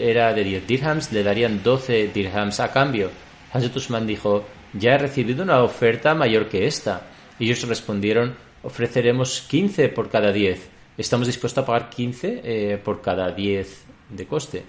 [0.00, 3.10] era de 10 dirhams, le darían 12 dirhams a cambio.
[3.52, 7.06] Hazrat Usman dijo, ya he recibido una oferta mayor que esta.
[7.38, 10.70] Y ellos respondieron, ofreceremos 15 por cada 10.
[10.98, 14.64] Estamos dispuestos a pagar 15 eh, por cada 10 de coste.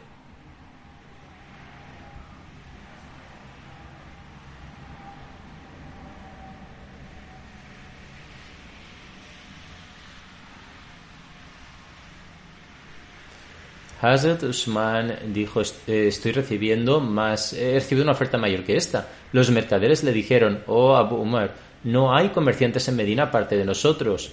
[14.03, 19.07] Hazrat Usman dijo, estoy recibiendo más, he recibido una oferta mayor que esta.
[19.31, 24.31] Los mercaderes le dijeron, oh Abu Umar, no hay comerciantes en Medina aparte de nosotros.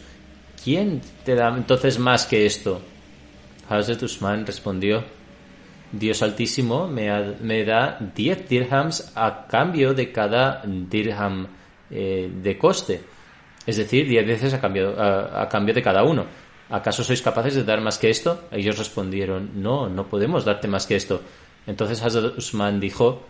[0.63, 2.81] ¿quién te da entonces más que esto?
[3.69, 5.05] Hazrat Usman respondió,
[5.93, 11.47] Dios Altísimo me, me da 10 dirhams a cambio de cada dirham
[11.91, 13.01] eh, de coste.
[13.67, 16.27] Es decir, 10 veces a cambio, a cambio de cada uno.
[16.71, 18.45] ¿Acaso sois capaces de dar más que esto?
[18.53, 21.21] Ellos respondieron, no, no podemos darte más que esto.
[21.67, 23.27] Entonces Hazrat Usman dijo,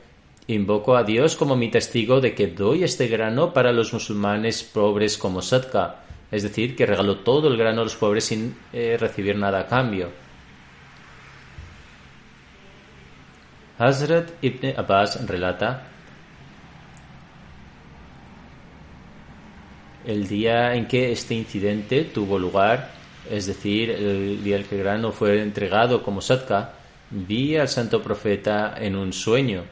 [0.47, 5.17] invoco a Dios como mi testigo de que doy este grano para los musulmanes pobres
[5.17, 6.05] como sadka.
[6.31, 9.67] Es decir, que regaló todo el grano a los pobres sin eh, recibir nada a
[9.67, 10.11] cambio.
[13.79, 15.87] Hazrat Ibn Abbas relata
[20.07, 24.83] el día en que este incidente tuvo lugar, es decir, el día en que el
[24.83, 26.75] grano fue entregado como sadka,
[27.11, 29.65] vi al santo profeta en un sueño.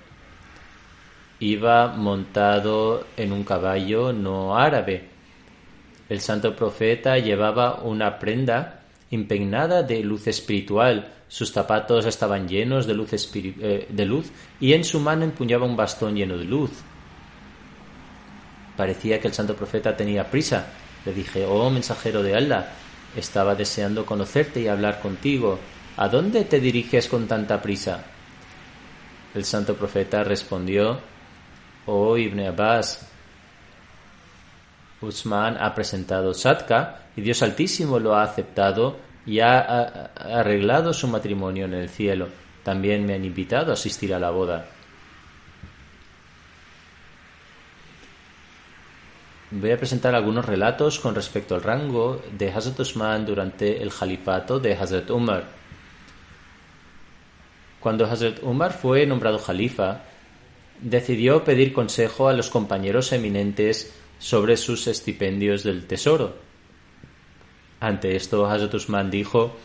[1.41, 5.09] Iba montado en un caballo no árabe.
[6.09, 8.81] El santo profeta llevaba una prenda
[9.11, 11.13] impregnada de luz espiritual.
[11.29, 14.31] Sus zapatos estaban llenos de luz, eh, de luz
[14.61, 16.71] y en su mano empuñaba un bastón lleno de luz.
[18.77, 20.67] Parecía que el santo profeta tenía prisa.
[21.05, 22.73] Le dije, oh mensajero de Allah,
[23.17, 25.59] estaba deseando conocerte y hablar contigo.
[25.97, 28.05] ¿A dónde te diriges con tanta prisa?
[29.35, 31.01] El santo profeta respondió,
[31.87, 33.09] oh Ibn Abbas,
[35.01, 39.61] Usman ha presentado Sadka y Dios Altísimo lo ha aceptado y ha,
[40.17, 42.29] arreglado su matrimonio en el cielo.
[42.65, 44.67] También me han invitado a asistir a la boda.
[49.51, 54.61] Voy a presentar algunos relatos con respecto al rango de Hazrat Usman durante el califato
[54.61, 55.45] de Hazrat Umar.
[57.81, 60.03] Cuando Hazrat Umar fue nombrado califa,
[60.83, 66.37] decidió pedir consejo a los compañeros eminentes sobre sus estipendios del tesoro.
[67.81, 69.57] Ante esto, Hazrat Usman dijo,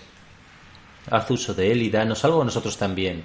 [1.11, 3.23] haz uso de él y danos algo a nosotros también.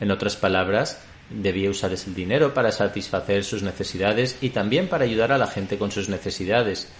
[0.00, 5.32] En otras palabras, debía usar ese dinero para satisfacer sus necesidades y también para ayudar
[5.32, 6.92] a la gente con sus necesidades,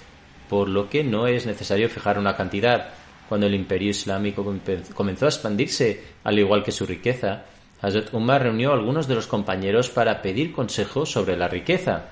[0.48, 2.88] por lo que no es necesario fijar una cantidad.
[3.28, 4.44] Cuando el imperio islámico
[4.94, 7.44] comenzó a expandirse, al igual que su riqueza,
[7.80, 12.04] Hazrat Umar reunió a algunos de los compañeros para pedir consejo sobre la riqueza.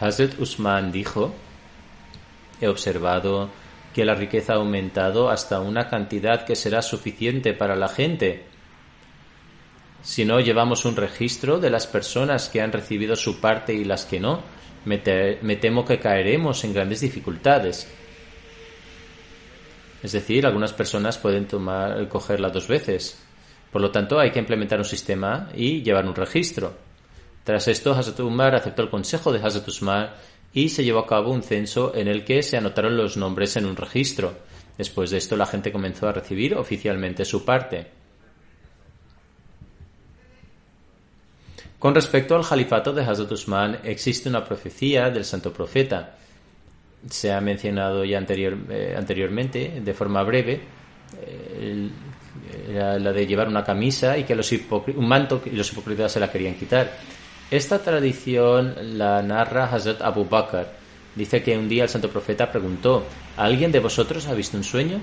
[0.00, 1.34] Hazrat Usman dijo,
[2.60, 3.50] he observado
[3.94, 8.44] que la riqueza ha aumentado hasta una cantidad que será suficiente para la gente.
[10.04, 14.04] Si no llevamos un registro de las personas que han recibido su parte y las
[14.04, 14.42] que no,
[14.84, 17.90] me, te- me temo que caeremos en grandes dificultades.
[20.02, 23.18] Es decir, algunas personas pueden tomar, cogerla dos veces.
[23.72, 26.74] Por lo tanto, hay que implementar un sistema y llevar un registro.
[27.42, 30.10] Tras esto, Hazrat Umar aceptó el consejo de Hazrat Usman
[30.52, 33.64] y se llevó a cabo un censo en el que se anotaron los nombres en
[33.64, 34.34] un registro.
[34.76, 38.03] Después de esto, la gente comenzó a recibir oficialmente su parte.
[41.84, 46.14] Con respecto al califato de Hazrat Usman, existe una profecía del santo profeta.
[47.10, 50.62] Se ha mencionado ya eh, anteriormente, de forma breve,
[51.20, 51.90] eh,
[52.70, 56.32] la de llevar una camisa y que los un manto y los hipócritas se la
[56.32, 56.90] querían quitar.
[57.50, 60.66] Esta tradición la narra Hazrat Abu Bakr.
[61.14, 63.04] Dice que un día el santo profeta preguntó,
[63.36, 65.02] ¿alguien de vosotros ha visto un sueño?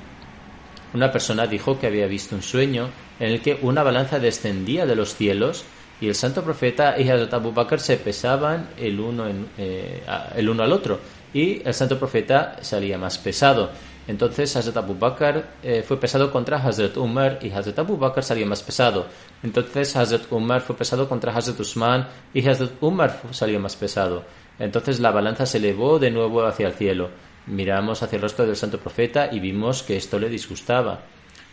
[0.95, 2.89] Una persona dijo que había visto un sueño
[3.19, 5.63] en el que una balanza descendía de los cielos
[6.01, 9.25] y el santo profeta y Hazrat Abu Bakr se pesaban el uno,
[9.57, 10.03] eh,
[10.35, 10.99] el uno al otro
[11.31, 13.69] y el santo profeta salía más pesado.
[14.07, 18.47] Entonces Hazrat Abu Bakr eh, fue pesado contra Hazrat Umar y Hazrat Abu Bakr salía
[18.47, 19.05] más pesado.
[19.43, 24.23] Entonces Hazrat Umar fue pesado contra Hazrat Usman y Hazrat Umar salió más pesado.
[24.57, 27.09] Entonces la balanza se elevó de nuevo hacia el cielo.
[27.45, 31.01] Miramos hacia el rostro del santo profeta y vimos que esto le disgustaba.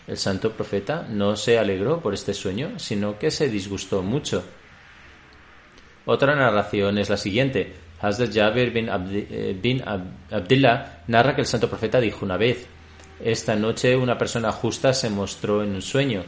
[0.08, 4.42] El santo profeta no se alegró por este sueño, sino que se disgustó mucho.
[6.06, 7.74] Otra narración es la siguiente.
[8.00, 12.66] Hazrat Jabir bin, eh, bin Ab- Abdillah narra que el santo profeta dijo una vez,
[13.22, 16.22] esta noche una persona justa se mostró en un sueño.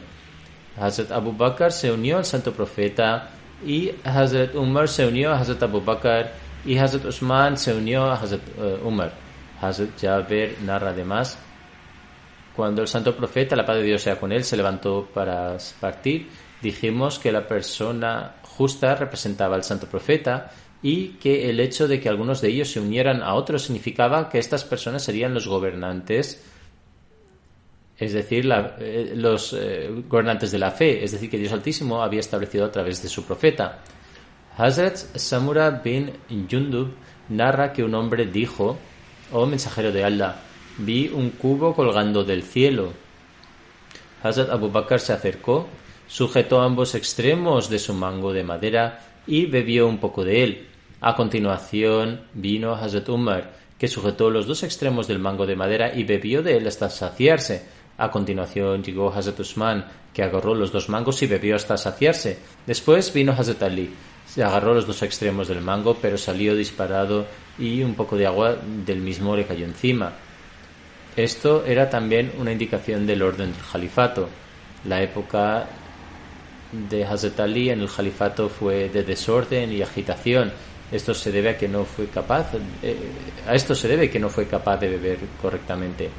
[0.77, 3.29] Hazrat Abu Bakr se unió al santo profeta
[3.65, 6.29] y Hazrat Umar se unió a Hazrat Abu Bakr
[6.65, 9.11] y Hazrat Usman se unió a Hazrat eh, Umar.
[9.59, 11.39] Hazrat Jabir narra además
[12.55, 16.29] cuando el santo profeta, la paz de Dios sea con él, se levantó para partir,
[16.61, 20.51] dijimos que la persona justa representaba al santo profeta
[20.83, 24.39] y que el hecho de que algunos de ellos se unieran a otros significaba que
[24.39, 26.43] estas personas serían los gobernantes,
[27.97, 32.01] es decir, la- eh, los eh, gobernantes de la fe, es decir, que Dios Altísimo
[32.03, 33.79] había establecido a través de su profeta.
[34.57, 36.11] Hazrat Samura bin
[36.49, 36.89] Jundub
[37.29, 38.77] narra que un hombre dijo,
[39.31, 40.35] oh mensajero de Allah,
[40.85, 42.93] vi un cubo colgando del cielo.
[44.23, 45.67] Hazrat Abu Bakr se acercó,
[46.07, 50.67] sujetó ambos extremos de su mango de madera y bebió un poco de él.
[50.99, 56.03] A continuación vino Hazrat Umar, que sujetó los dos extremos del mango de madera y
[56.03, 57.65] bebió de él hasta saciarse.
[57.97, 62.39] A continuación llegó Hazrat Usman, que agarró los dos mangos y bebió hasta saciarse.
[62.65, 63.89] Después vino Hazrat Ali,
[64.27, 67.25] se agarró los dos extremos del mango, pero salió disparado
[67.59, 68.55] y un poco de agua
[68.85, 70.13] del mismo le cayó encima.
[71.15, 74.29] Esto era también una indicación del orden del califato.
[74.85, 75.67] La época
[76.71, 80.51] de Hazrat Ali en el califato fue de desorden y agitación.
[80.91, 82.51] Esto se debe a que no fue capaz,
[82.81, 82.97] eh,
[83.47, 86.09] a esto se debe que no fue capaz de beber correctamente.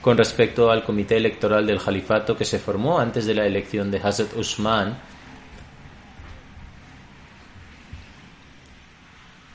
[0.00, 3.98] Con respecto al comité electoral del califato que se formó antes de la elección de
[3.98, 4.98] Hazrat Usman,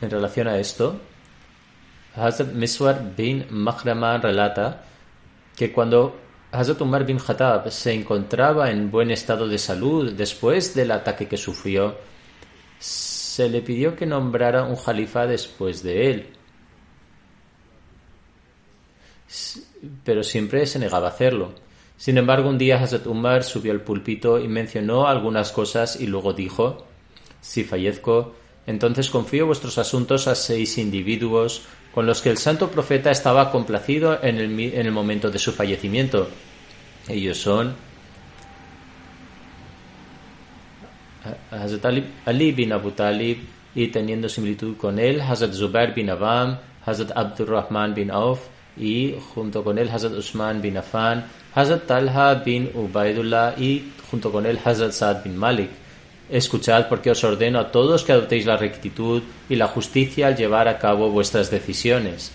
[0.01, 0.99] en relación a esto,
[2.15, 4.83] Hazrat Miswar bin Mahrama relata
[5.55, 6.15] que cuando
[6.51, 11.37] Hazrat Umar bin Khattab se encontraba en buen estado de salud después del ataque que
[11.37, 11.95] sufrió,
[12.79, 16.33] se le pidió que nombrara un jalifa después de él.
[20.03, 21.53] Pero siempre se negaba a hacerlo.
[21.97, 26.33] Sin embargo, un día Hazrat Umar subió al púlpito y mencionó algunas cosas y luego
[26.33, 26.87] dijo,
[27.41, 28.33] si fallezco,
[28.65, 34.19] entonces confío vuestros asuntos a seis individuos con los que el santo profeta estaba complacido
[34.23, 36.29] en el, en el momento de su fallecimiento.
[37.07, 37.75] Ellos son
[41.51, 41.85] Hazrat
[42.25, 43.39] Ali, bin Abu Talib
[43.75, 49.63] y teniendo similitud con él Hazrat Zubair bin Awam, Hazrat Abdurrahman bin Auf y junto
[49.63, 54.91] con él Hazrat Usman bin Affan, Hazrat Talha bin Ubaidullah y junto con él Hazrat
[54.91, 55.69] Saad bin Malik.
[56.29, 60.67] Escuchad porque os ordeno a todos que adoptéis la rectitud y la justicia al llevar
[60.67, 62.31] a cabo vuestras decisiones.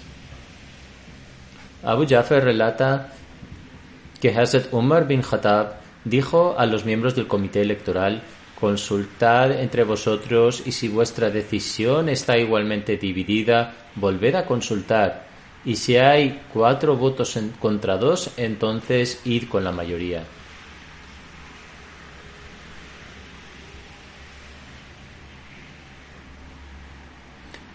[1.84, 3.12] Abu Jafar relata
[4.20, 5.74] que Hazrat Umar bin Khattab
[6.04, 8.22] dijo a los miembros del comité electoral
[8.58, 15.26] Consultad entre vosotros y si vuestra decisión está igualmente dividida, volved a consultar.
[15.64, 20.24] Y si hay cuatro votos contra dos, entonces id con la mayoría.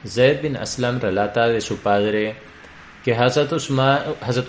[0.08, 2.36] Zaid bin Aslam relata de su padre
[3.04, 3.52] que Hazrat,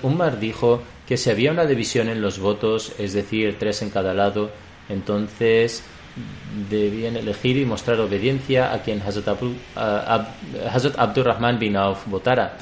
[0.03, 4.15] Umar dijo que si había una división en los votos, es decir, tres en cada
[4.15, 4.51] lado,
[4.89, 5.83] entonces
[6.69, 9.29] debían elegir y mostrar obediencia a quien Hazrat,
[10.99, 12.57] Abdurrahman bin Auf votara.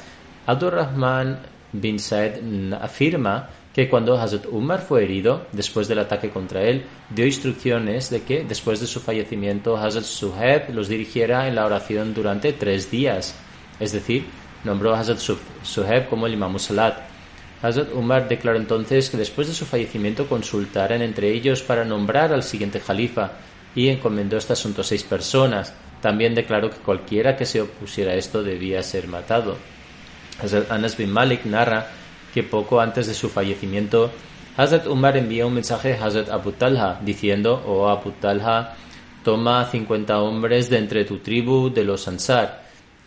[0.45, 1.39] Abdurrahman
[1.71, 2.41] bin Said
[2.73, 8.23] afirma que cuando Hazrat Umar fue herido, después del ataque contra él, dio instrucciones de
[8.23, 13.35] que después de su fallecimiento Hazrat Suhaib los dirigiera en la oración durante tres días.
[13.79, 14.25] Es decir,
[14.63, 15.19] nombró a Hazrat
[15.63, 16.97] Suhaib como el Imam Salat.
[17.61, 22.43] Hazrat Umar declaró entonces que después de su fallecimiento consultaran entre ellos para nombrar al
[22.43, 23.33] siguiente califa
[23.75, 25.73] y encomendó este asunto a seis personas.
[26.01, 29.57] También declaró que cualquiera que se opusiera a esto debía ser matado.
[30.41, 31.87] Hazrat Anas bin Malik narra
[32.33, 34.11] que poco antes de su fallecimiento,
[34.57, 38.75] Hazrat Umar envió un mensaje a Hazrat Abu Talha diciendo, oh Abu Talha,
[39.23, 42.63] toma 50 hombres de entre tu tribu de los Ansar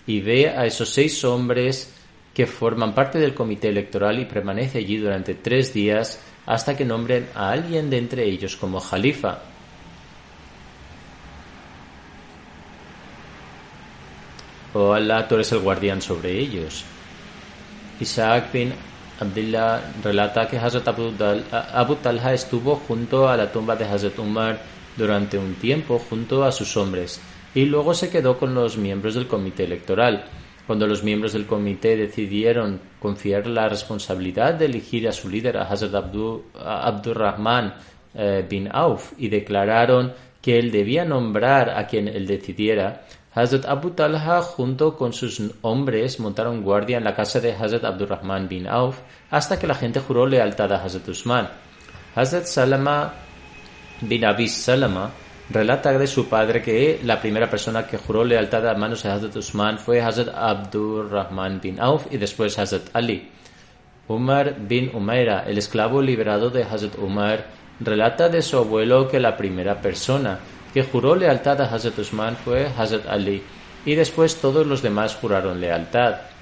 [0.06, 1.94] y ve a esos seis hombres
[2.34, 7.28] que forman parte del comité electoral y permanece allí durante tres días hasta que nombren
[7.34, 9.40] a alguien de entre ellos como jalifa.
[14.74, 16.84] Oh Allah, tú eres el guardián sobre ellos.
[18.00, 18.72] Isaac bin
[19.20, 24.58] Abdullah relata que Hazrat Abu, Talha estuvo junto a la tumba de Hazrat Umar
[24.96, 27.20] durante un tiempo junto a sus hombres
[27.54, 30.24] y luego se quedó con los miembros del comité electoral.
[30.66, 35.64] Cuando los miembros del comité decidieron confiar la responsabilidad de elegir a su líder, a
[35.64, 37.74] Hazrat Abdurrahman
[38.14, 43.04] eh, bin Auf, y declararon que él debía nombrar a quien él decidiera,
[43.34, 48.46] Hazrat Abu Talha junto con sus hombres montaron guardia en la casa de Hazrat Abdurrahman
[48.46, 48.98] bin Auf
[49.30, 51.48] hasta que la gente juró lealtad a Hazrat Usman.
[52.14, 53.14] Hazrat Salama
[54.02, 55.10] bin Abi Salama
[55.48, 59.34] relata de su padre que la primera persona que juró lealtad a manos de Hazrat
[59.34, 63.30] Usman fue Hazrat Abdurrahman bin Auf y después Hazrat Ali.
[64.08, 67.46] Umar bin Umaira, el esclavo liberado de Hazrat Umar,
[67.80, 70.38] relata de su abuelo que la primera persona
[70.72, 73.42] que juró lealtad a Hazrat Usman fue Hazrat Ali
[73.84, 76.32] y después todos los demás juraron lealtad.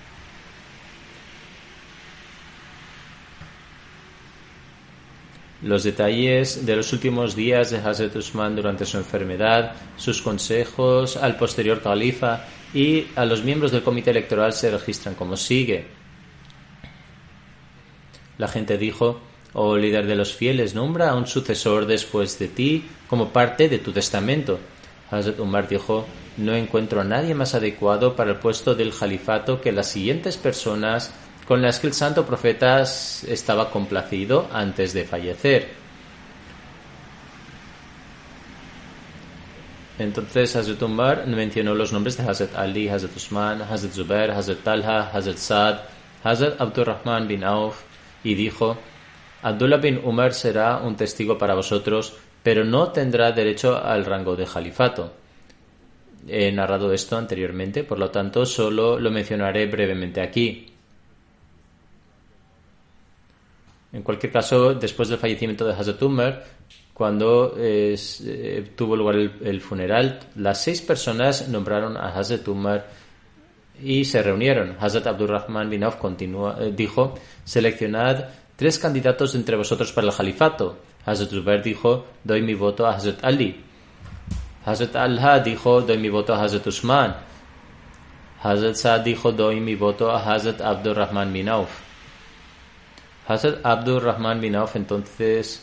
[5.63, 11.37] los detalles de los últimos días de Hazrat Usman durante su enfermedad, sus consejos al
[11.37, 15.87] posterior califa y a los miembros del comité electoral se registran como sigue.
[18.39, 19.21] La gente dijo,
[19.53, 23.81] oh líder de los fieles, nombra a un sucesor después de ti como parte de
[23.81, 24.61] tu testamento.
[25.11, 26.07] Hazrat Umar dijo,
[26.37, 31.13] no encuentro a nadie más adecuado para el puesto del califato que las siguientes personas
[31.49, 35.69] con las que el santo profeta estaba complacido antes de fallecer.
[39.99, 45.11] Entonces Hazrat Umar mencionó los nombres de Hazrat Ali, Hazrat Usman, Hazrat Zubair, Hazrat Talha,
[45.13, 45.81] Hazrat Saad,
[46.23, 47.83] Hazrat Abdurrahman bin Auf
[48.23, 48.79] y dijo,
[49.43, 54.47] Abdullah bin Umar será un testigo para vosotros, pero no tendrá derecho al rango de
[54.47, 55.13] califato.
[56.29, 60.67] He narrado esto anteriormente, por lo tanto solo lo mencionaré brevemente aquí.
[63.93, 66.45] En cualquier caso, después del fallecimiento de Hazrat Umar,
[66.95, 67.97] cuando eh,
[68.77, 72.87] tuvo lugar el, funeral, las seis personas nombraron a Hazrat Umar
[73.83, 74.77] y se reunieron.
[74.79, 80.90] Hazrat Abdurrahman bin Auf eh, dijo, seleccionad tres candidatos entre vosotros para el califato.
[81.07, 83.57] Hazrat Zubair dijo, doy mi voto a Hazrat Ali.
[84.65, 87.15] Hazrat Alha dijo, doy mi voto a Hazrat Usman.
[88.43, 91.91] Hazrat Saad dijo, doy mi voto a Hazrat Abdurrahman bin Auf.
[93.31, 95.63] Hazrat Abdul Rahman bin Auf entonces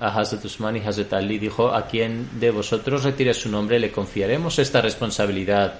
[0.00, 3.92] a Hazrat Usman y Hazrat Ali dijo, a quien de vosotros retire su nombre le
[3.92, 5.74] confiaremos esta responsabilidad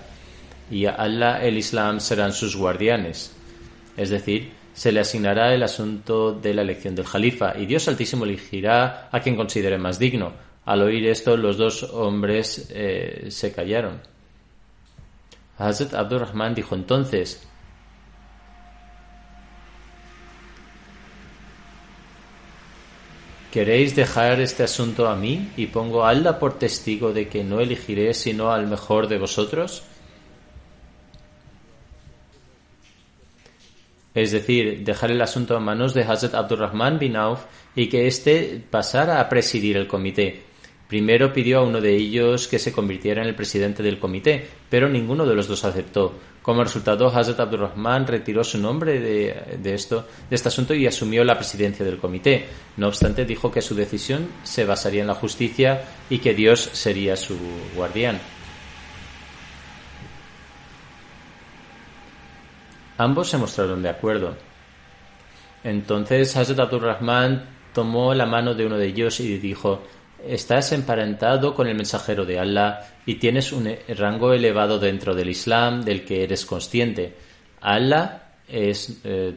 [0.71, 3.33] y a Allah el Islam serán sus guardianes.
[3.97, 8.25] Es decir, se le asignará el asunto de la elección del Jalifa y Dios Altísimo
[8.25, 10.33] elegirá a quien considere más digno.
[10.65, 14.01] Al oír esto, los dos hombres eh, se callaron.
[15.59, 17.47] Hazrat Abdul Rahman dijo entonces,
[23.53, 28.15] ¿Queréis dejar este asunto a mí y pongo a por testigo de que no elegiré
[28.15, 29.83] sino al mejor de vosotros?
[34.15, 37.45] Es decir, dejar el asunto en manos de Hazrat Abdurrahman bin Auf
[37.75, 40.43] y que éste pasara a presidir el comité.
[40.87, 44.91] Primero pidió a uno de ellos que se convirtiera en el presidente del comité, pero
[44.91, 46.13] ninguno de los dos aceptó.
[46.43, 51.37] Como resultado, Hazrat Abdurrahman retiró su nombre de, esto, de este asunto y asumió la
[51.37, 52.45] presidencia del comité.
[52.77, 57.17] No obstante, dijo que su decisión se basaría en la justicia y que Dios sería
[57.17, 57.39] su
[57.75, 58.21] guardián.
[62.99, 64.37] Ambos se mostraron de acuerdo.
[65.65, 69.83] Entonces Hazrat Abdurrahman tomó la mano de uno de ellos y dijo
[70.27, 75.83] estás emparentado con el mensajero de Allah y tienes un rango elevado dentro del Islam
[75.83, 77.15] del que eres consciente.
[77.61, 79.35] Allah es, eh,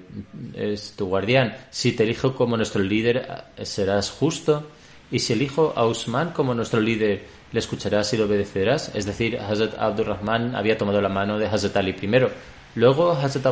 [0.56, 1.56] es tu guardián.
[1.70, 4.68] Si te elijo como nuestro líder, serás justo.
[5.12, 8.92] Y si elijo a Usman como nuestro líder, le escucharás y lo obedecerás.
[8.94, 12.30] Es decir, Hazrat Abdurrahman había tomado la mano de Hazrat Ali primero.
[12.76, 13.46] Luego Hazrat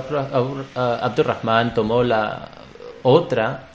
[0.75, 2.49] Abdurrahman tomó la
[3.03, 3.69] otra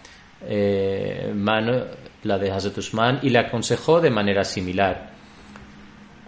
[0.46, 1.84] eh, mano
[2.22, 5.10] la de Hazrat Usman, y le aconsejó de manera similar.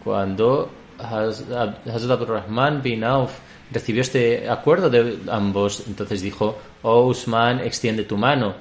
[0.03, 3.33] Cuando Hazrat Abdurrahman bin Auf
[3.71, 8.55] recibió este acuerdo de ambos, entonces dijo, oh Usman, extiende tu mano.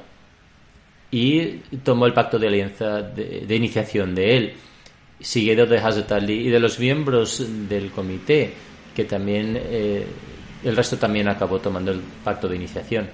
[1.11, 4.53] Y tomó el pacto de alianza de, iniciación de él,
[5.19, 8.53] seguido de Hazrat Ali y de los miembros del comité,
[8.95, 10.05] que también, eh,
[10.63, 13.09] el resto también acabó tomando el pacto de iniciación.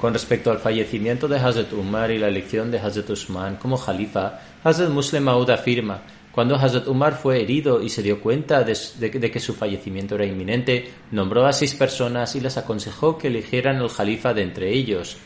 [0.00, 4.40] Con respecto al fallecimiento de Hazrat Umar y la elección de Hazrat Usman como Jalifa,
[4.62, 9.40] Hazrat Muslim Maud afirma, cuando Hazrat Umar fue herido y se dio cuenta de, que
[9.40, 14.32] su fallecimiento era inminente, nombró a seis personas y les aconsejó que eligieran el Jalifa
[14.34, 15.16] de entre ellos.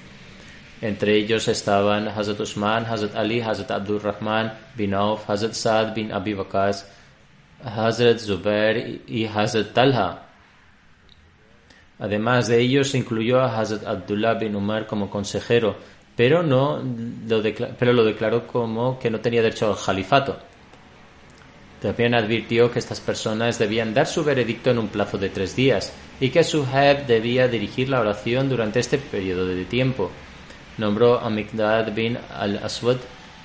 [0.80, 6.10] Entre ellos estaban Hazrat Usman, Hazrat Ali, Hazrat Abdul Rahman bin Auf, Hazrat Saad bin
[6.12, 6.34] Abi
[7.62, 10.31] Hazrat Zubair y Hazrat Talha.
[12.02, 15.76] Además de ello, se incluyó a Hazrat Abdullah bin Umar como consejero,
[16.16, 17.40] pero, no lo
[18.04, 20.36] declaró como que no tenía derecho al califato.
[21.80, 25.92] También advirtió que estas personas debían dar su veredicto en un plazo de tres días
[26.20, 30.10] y que su jefe debía dirigir la oración durante este periodo de tiempo.
[30.78, 32.96] Nombró a Mikdad bin al-Aswad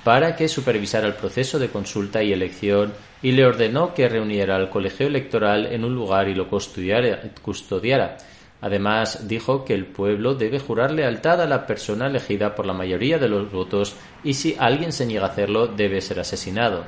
[0.02, 2.92] para que supervisara el proceso de consulta y elección
[3.22, 8.16] y le ordenó que reuniera al colegio electoral en un lugar y lo custodiara
[8.60, 13.18] Además, dijo que el pueblo debe jurar lealtad a la persona elegida por la mayoría
[13.18, 13.94] de los votos
[14.24, 16.84] y si alguien se niega a hacerlo debe ser asesinado.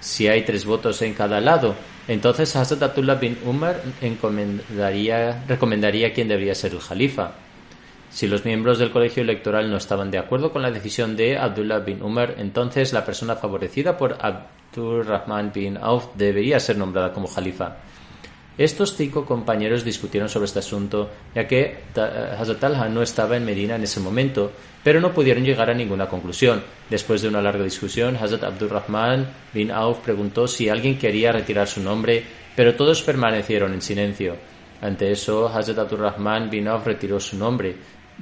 [0.00, 1.74] Si hay tres votos en cada lado,
[2.08, 3.82] entonces Hazrat Abdullah bin Umar
[5.46, 7.32] recomendaría quién debería ser el jalifa.
[8.08, 11.80] Si los miembros del colegio electoral no estaban de acuerdo con la decisión de Abdullah
[11.80, 17.76] bin Umar, entonces la persona favorecida por Abdurrahman bin Auf debería ser nombrada como califa.
[18.60, 23.76] Estos cinco compañeros discutieron sobre este asunto, ya que Hazrat Talha no estaba en Medina
[23.76, 24.52] en ese momento,
[24.84, 26.62] pero no pudieron llegar a ninguna conclusión.
[26.90, 31.80] Después de una larga discusión, Hazrat Abdurrahman bin Auf preguntó si alguien quería retirar su
[31.80, 32.22] nombre,
[32.54, 34.36] pero todos permanecieron en silencio.
[34.82, 37.76] Ante eso, Hazrat Abdurrahman bin Auf retiró su nombre.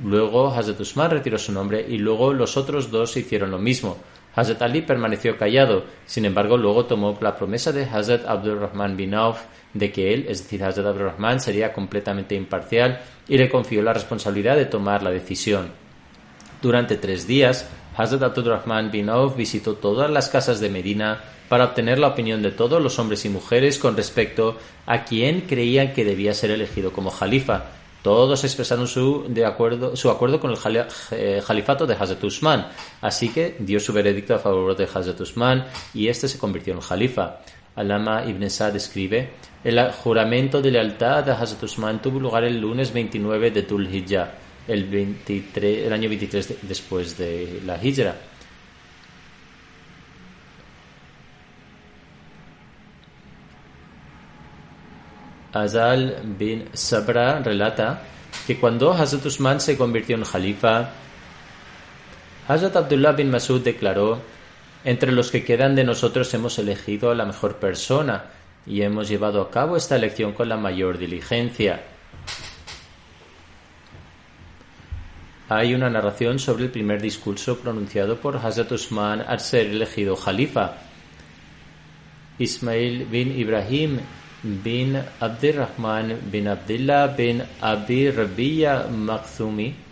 [0.04, 3.96] Luego Hazrat Usman retiró su nombre y luego los otros dos hicieron lo mismo.
[4.36, 9.40] Hazrat Ali permaneció callado, sin embargo luego tomó la promesa de Hazrat Abdurrahman bin Auf
[9.74, 14.56] de que él, es decir, Hazrat Abdurrahman, sería completamente imparcial y le confió la responsabilidad
[14.56, 15.70] de tomar la decisión.
[16.62, 21.98] Durante tres días, Hazrat Abdurrahman bin Auf visitó todas las casas de Medina para obtener
[21.98, 24.56] la opinión de todos los hombres y mujeres con respecto
[24.86, 27.64] a quién creían que debía ser elegido como jalifa.
[28.02, 32.68] Todos expresaron su, de acuerdo, su acuerdo con el eh, califato de Hazrat Usman,
[33.00, 36.80] así que dio su veredicto a favor de Hazrat Usman y este se convirtió en
[36.80, 37.40] jalifa.
[37.78, 39.30] Alama Ibn Sa'd escribe,
[39.62, 44.32] el juramento de lealtad de Hazrat Usman tuvo lugar el lunes 29 de Tul Hijjah,
[44.66, 48.16] el, 23, el año 23 después de la Hijra.
[55.52, 58.02] Azal bin Sabra relata
[58.44, 60.90] que cuando Hazrat Usman se convirtió en jalifa,
[62.48, 64.20] Hazrat Abdullah bin Masud declaró
[64.84, 68.26] entre los que quedan de nosotros hemos elegido a la mejor persona
[68.66, 71.82] y hemos llevado a cabo esta elección con la mayor diligencia.
[75.48, 80.76] Hay una narración sobre el primer discurso pronunciado por Hazrat Usman al ser elegido jalifa.
[82.38, 83.98] Ismail bin Ibrahim
[84.42, 89.87] bin Abdirrahman bin Abdullah bin Abi Rabiya Makhzumi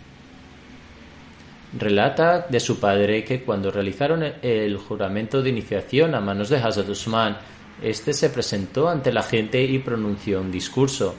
[1.75, 6.89] relata de su padre que cuando realizaron el juramento de iniciación a manos de Hazrat
[6.89, 7.37] Usman,
[7.81, 11.15] este se presentó ante la gente y pronunció un discurso.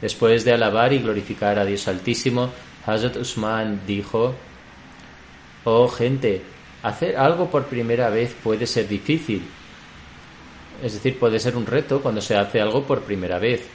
[0.00, 2.50] Después de alabar y glorificar a Dios Altísimo,
[2.86, 4.34] Hazrat Usman dijo:
[5.64, 6.42] Oh gente,
[6.82, 9.42] hacer algo por primera vez puede ser difícil.
[10.82, 13.68] Es decir, puede ser un reto cuando se hace algo por primera vez.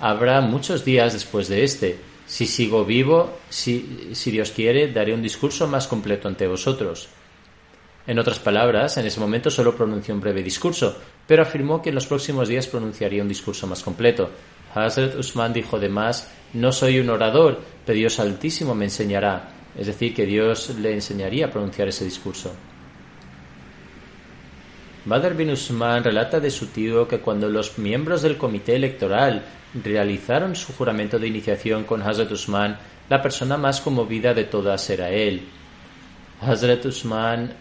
[0.00, 5.66] Habrá muchos días después de este si sigo vivo, si, Dios quiere, daré un discurso
[5.66, 7.08] más completo ante vosotros.
[8.06, 10.96] En otras palabras, en ese momento solo pronunció un breve discurso,
[11.26, 14.30] pero afirmó que en los próximos días pronunciaría un discurso más completo.
[14.74, 19.50] Hazrat Usman dijo además, no soy un orador, pero Dios Altísimo me enseñará.
[19.76, 22.52] Es decir, que Dios le enseñaría a pronunciar ese discurso.
[25.06, 29.44] Badr bin Usman relata de su tío que cuando los miembros del comité electoral
[29.84, 32.76] realizaron su juramento de iniciación con Hazrat Usman,
[33.08, 35.42] la persona más conmovida de todas era él.
[36.40, 37.54] Hazrat Usman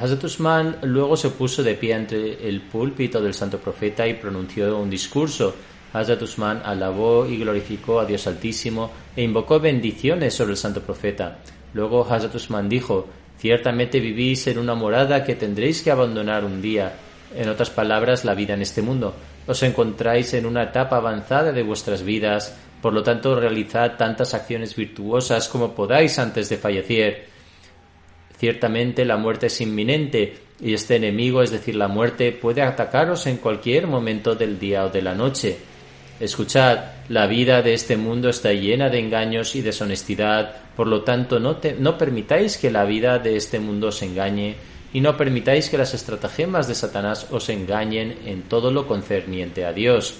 [0.00, 4.78] Hazrat Usman luego se puso de pie ante el púlpito del santo profeta y pronunció
[4.78, 5.56] un discurso.
[5.92, 11.38] Hazrat Usman alabó y glorificó a Dios Altísimo e invocó bendiciones sobre el santo profeta.
[11.74, 13.08] Luego Hazrat Usman dijo,
[13.38, 16.92] Ciertamente vivís en una morada que tendréis que abandonar un día.
[17.36, 19.14] En otras palabras, la vida en este mundo.
[19.46, 24.74] Os encontráis en una etapa avanzada de vuestras vidas, por lo tanto realizad tantas acciones
[24.74, 27.26] virtuosas como podáis antes de fallecer.
[28.36, 33.36] Ciertamente la muerte es inminente, y este enemigo, es decir, la muerte, puede atacaros en
[33.36, 35.56] cualquier momento del día o de la noche.
[36.20, 41.38] Escuchad, la vida de este mundo está llena de engaños y deshonestidad, por lo tanto
[41.38, 44.56] no, permitáis que la vida de este mundo os engañe
[44.92, 49.72] y no permitáis que las estratagemas de Satanás os engañen en todo lo concerniente a
[49.72, 50.16] Dios.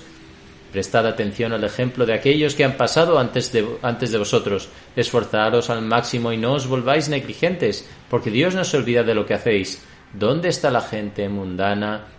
[0.70, 4.68] Prestad atención al ejemplo de aquellos que han pasado antes de, antes de vosotros.
[4.94, 9.26] Esforzaros al máximo y no os volváis negligentes, porque Dios no se olvida de lo
[9.26, 9.82] que hacéis.
[10.12, 12.17] ¿Dónde está la gente mundana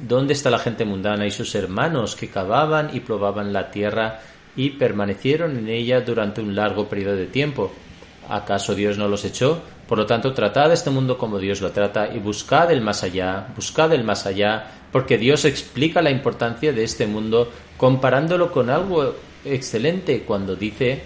[0.00, 4.20] ¿Dónde está la gente mundana y sus hermanos que cavaban y probaban la tierra
[4.54, 7.72] y permanecieron en ella durante un largo periodo de tiempo?
[8.28, 9.62] ¿Acaso Dios no los echó?
[9.88, 13.48] Por lo tanto, tratad este mundo como Dios lo trata y buscad el más allá,
[13.54, 19.14] buscad el más allá, porque Dios explica la importancia de este mundo comparándolo con algo
[19.44, 21.02] excelente cuando dice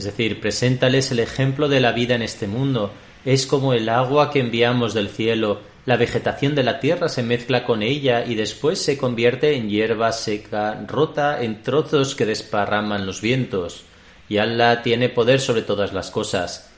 [0.00, 2.90] Es decir, preséntales el ejemplo de la vida en este mundo.
[3.26, 5.60] Es como el agua que enviamos del cielo.
[5.84, 10.10] La vegetación de la tierra se mezcla con ella y después se convierte en hierba
[10.12, 13.84] seca, rota en trozos que desparraman los vientos.
[14.30, 16.72] Y Allah tiene poder sobre todas las cosas.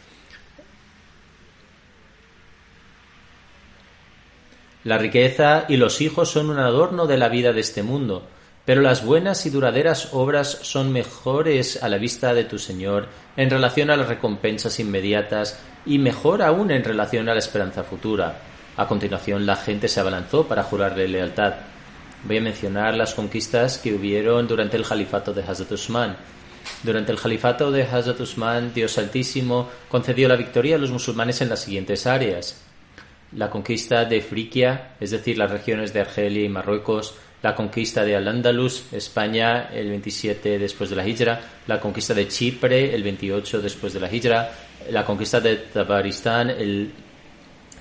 [4.83, 8.27] La riqueza y los hijos son un adorno de la vida de este mundo,
[8.65, 13.51] pero las buenas y duraderas obras son mejores a la vista de tu Señor en
[13.51, 18.39] relación a las recompensas inmediatas y mejor aún en relación a la esperanza futura.
[18.77, 21.55] A continuación la gente se abalanzó para jurarle lealtad.
[22.25, 26.17] Voy a mencionar las conquistas que hubieron durante el califato de Hazrat Usman.
[26.85, 31.49] Durante el califato de Hazrat Usman, Dios Altísimo concedió la victoria a los musulmanes en
[31.49, 32.63] las siguientes áreas
[33.37, 38.17] la conquista de Frigia, es decir, las regiones de Argelia y Marruecos, la conquista de
[38.17, 43.93] Al-Ándalus, España, el 27 después de la Hijra, la conquista de Chipre, el 28 después
[43.93, 44.53] de la Hijra,
[44.91, 46.93] la conquista de Tabaristán, el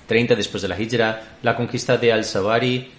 [0.06, 2.90] 30 después de la Hijra, la conquista de Al-Sawari,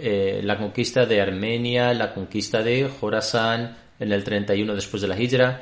[0.00, 5.20] eh, la conquista de Armenia, la conquista de Jorasán en el 31 después de la
[5.20, 5.60] Hijra,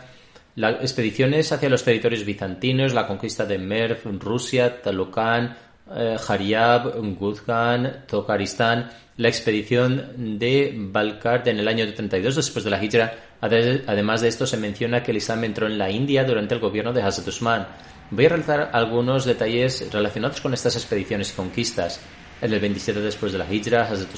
[0.57, 5.57] las expediciones hacia los territorios bizantinos, la conquista de Merv, Rusia, Talokán,
[5.93, 12.83] eh, Jariab, Guzgan, Tokaristán, la expedición de Balkart en el año 32 después de la
[12.83, 13.15] Hijra.
[13.41, 16.93] Además de esto, se menciona que el Islam entró en la India durante el gobierno
[16.93, 17.67] de Hazrat Usman.
[18.11, 22.01] Voy a realizar algunos detalles relacionados con estas expediciones y conquistas.
[22.41, 24.09] En el 27 después de la Hijra, Hazrat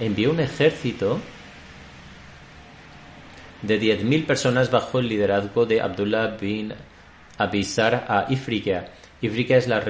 [0.00, 1.20] envió un ejército
[3.62, 6.74] de 10.000 personas bajo el liderazgo de Abdullah bin
[7.38, 8.86] Abisar a Ifriqiya
[9.26, 9.80] Ifriqiya es la,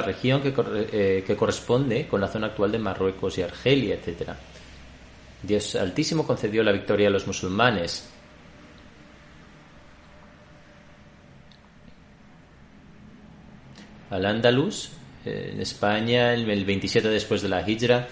[0.00, 0.52] región que,
[0.92, 4.30] eh, que corresponde con la zona actual de Marruecos y Argelia, etc.
[5.42, 8.10] Dios Altísimo concedió la victoria a los musulmanes.
[14.10, 14.90] Al Andalus,
[15.24, 18.08] eh, en España, el 27 después de la Hijra,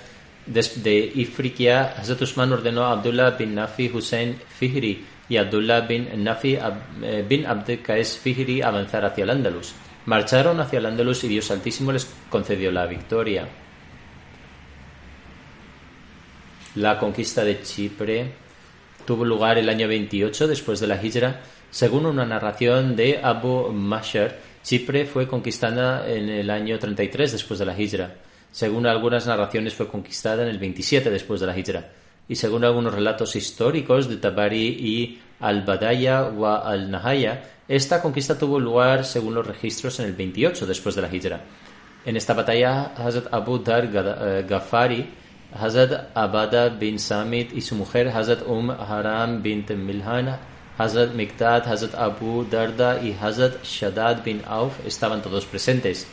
[0.46, 6.58] de Ifriqiya, Hazrat Usman ordenó a Abdullah bin Nafi Hussein Fihri y Abdullah bin Nafi
[7.02, 9.74] eh, bin Abd Fihri avanzar hacia el Andalus.
[10.06, 13.48] Marcharon hacia el Andalus y Dios Altísimo les concedió la victoria.
[16.74, 18.32] La conquista de Chipre
[19.04, 21.40] tuvo lugar el año 28 después de la Hijra.
[21.70, 27.66] Según una narración de Abu Mashar, Chipre fue conquistada en el año 33 después de
[27.66, 28.14] la Hijra.
[28.50, 31.90] Según algunas narraciones fue conquistada en el 27 después de la Hijra.
[32.28, 37.42] Y según algunos relatos históricos de Tabari y al-Badaya o al-Nahaya,
[37.74, 41.40] esta conquista tuvo lugar, según los registros, en el 28 después de la Hijra.
[42.04, 45.08] En esta batalla, Hazrat Abu Dar eh, Ghaffari,
[45.58, 50.36] Hazrat Abada bin Samit y su mujer Hazrat Um Haram bint Milhan,
[50.76, 56.06] Hazrat Miqdad, Hazrat Abu Darda y Hazrat Shaddad bin Auf estaban todos presentes.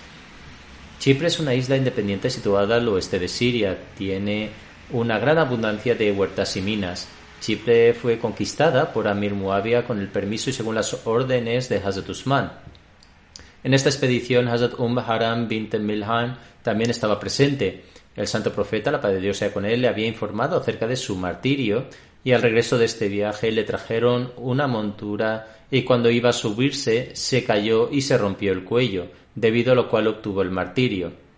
[0.98, 3.78] Chipre es una isla independiente situada al oeste de Siria.
[3.98, 4.50] Tiene
[4.92, 7.10] una gran abundancia de huertas y minas.
[7.40, 12.10] Chipre fue conquistada por Amir Muawiyah con el permiso y según las órdenes de Hazrat
[12.10, 12.52] Usman.
[13.64, 17.84] En esta expedición, Hazrat Umm Haram bint Milhan también estaba presente.
[18.16, 20.96] El santo profeta, la paz de Dios sea con él, le había informado acerca de
[20.96, 21.86] su martirio
[22.24, 27.12] y al regreso de este viaje le trajeron una montura y cuando iba a subirse
[27.16, 31.29] se cayó y se rompió el cuello, debido a lo cual obtuvo el martirio.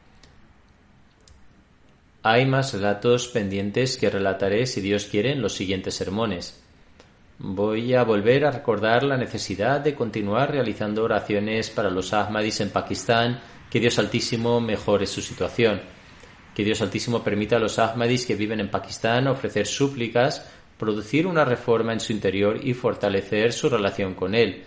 [2.23, 6.61] Hay más relatos pendientes que relataré si Dios quiere en los siguientes sermones.
[7.39, 12.69] Voy a volver a recordar la necesidad de continuar realizando oraciones para los Ahmadis en
[12.69, 13.39] Pakistán,
[13.71, 15.81] que Dios Altísimo mejore su situación.
[16.53, 20.47] Que Dios Altísimo permita a los Ahmadis que viven en Pakistán ofrecer súplicas,
[20.77, 24.61] producir una reforma en su interior y fortalecer su relación con Él.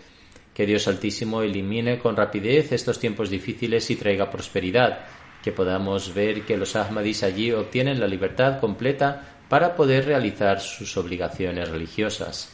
[0.53, 5.05] Que Dios Altísimo elimine con rapidez estos tiempos difíciles y traiga prosperidad
[5.45, 10.97] que podamos ver que los Ahmadis allí obtienen la libertad completa para poder realizar sus
[10.97, 12.54] obligaciones religiosas.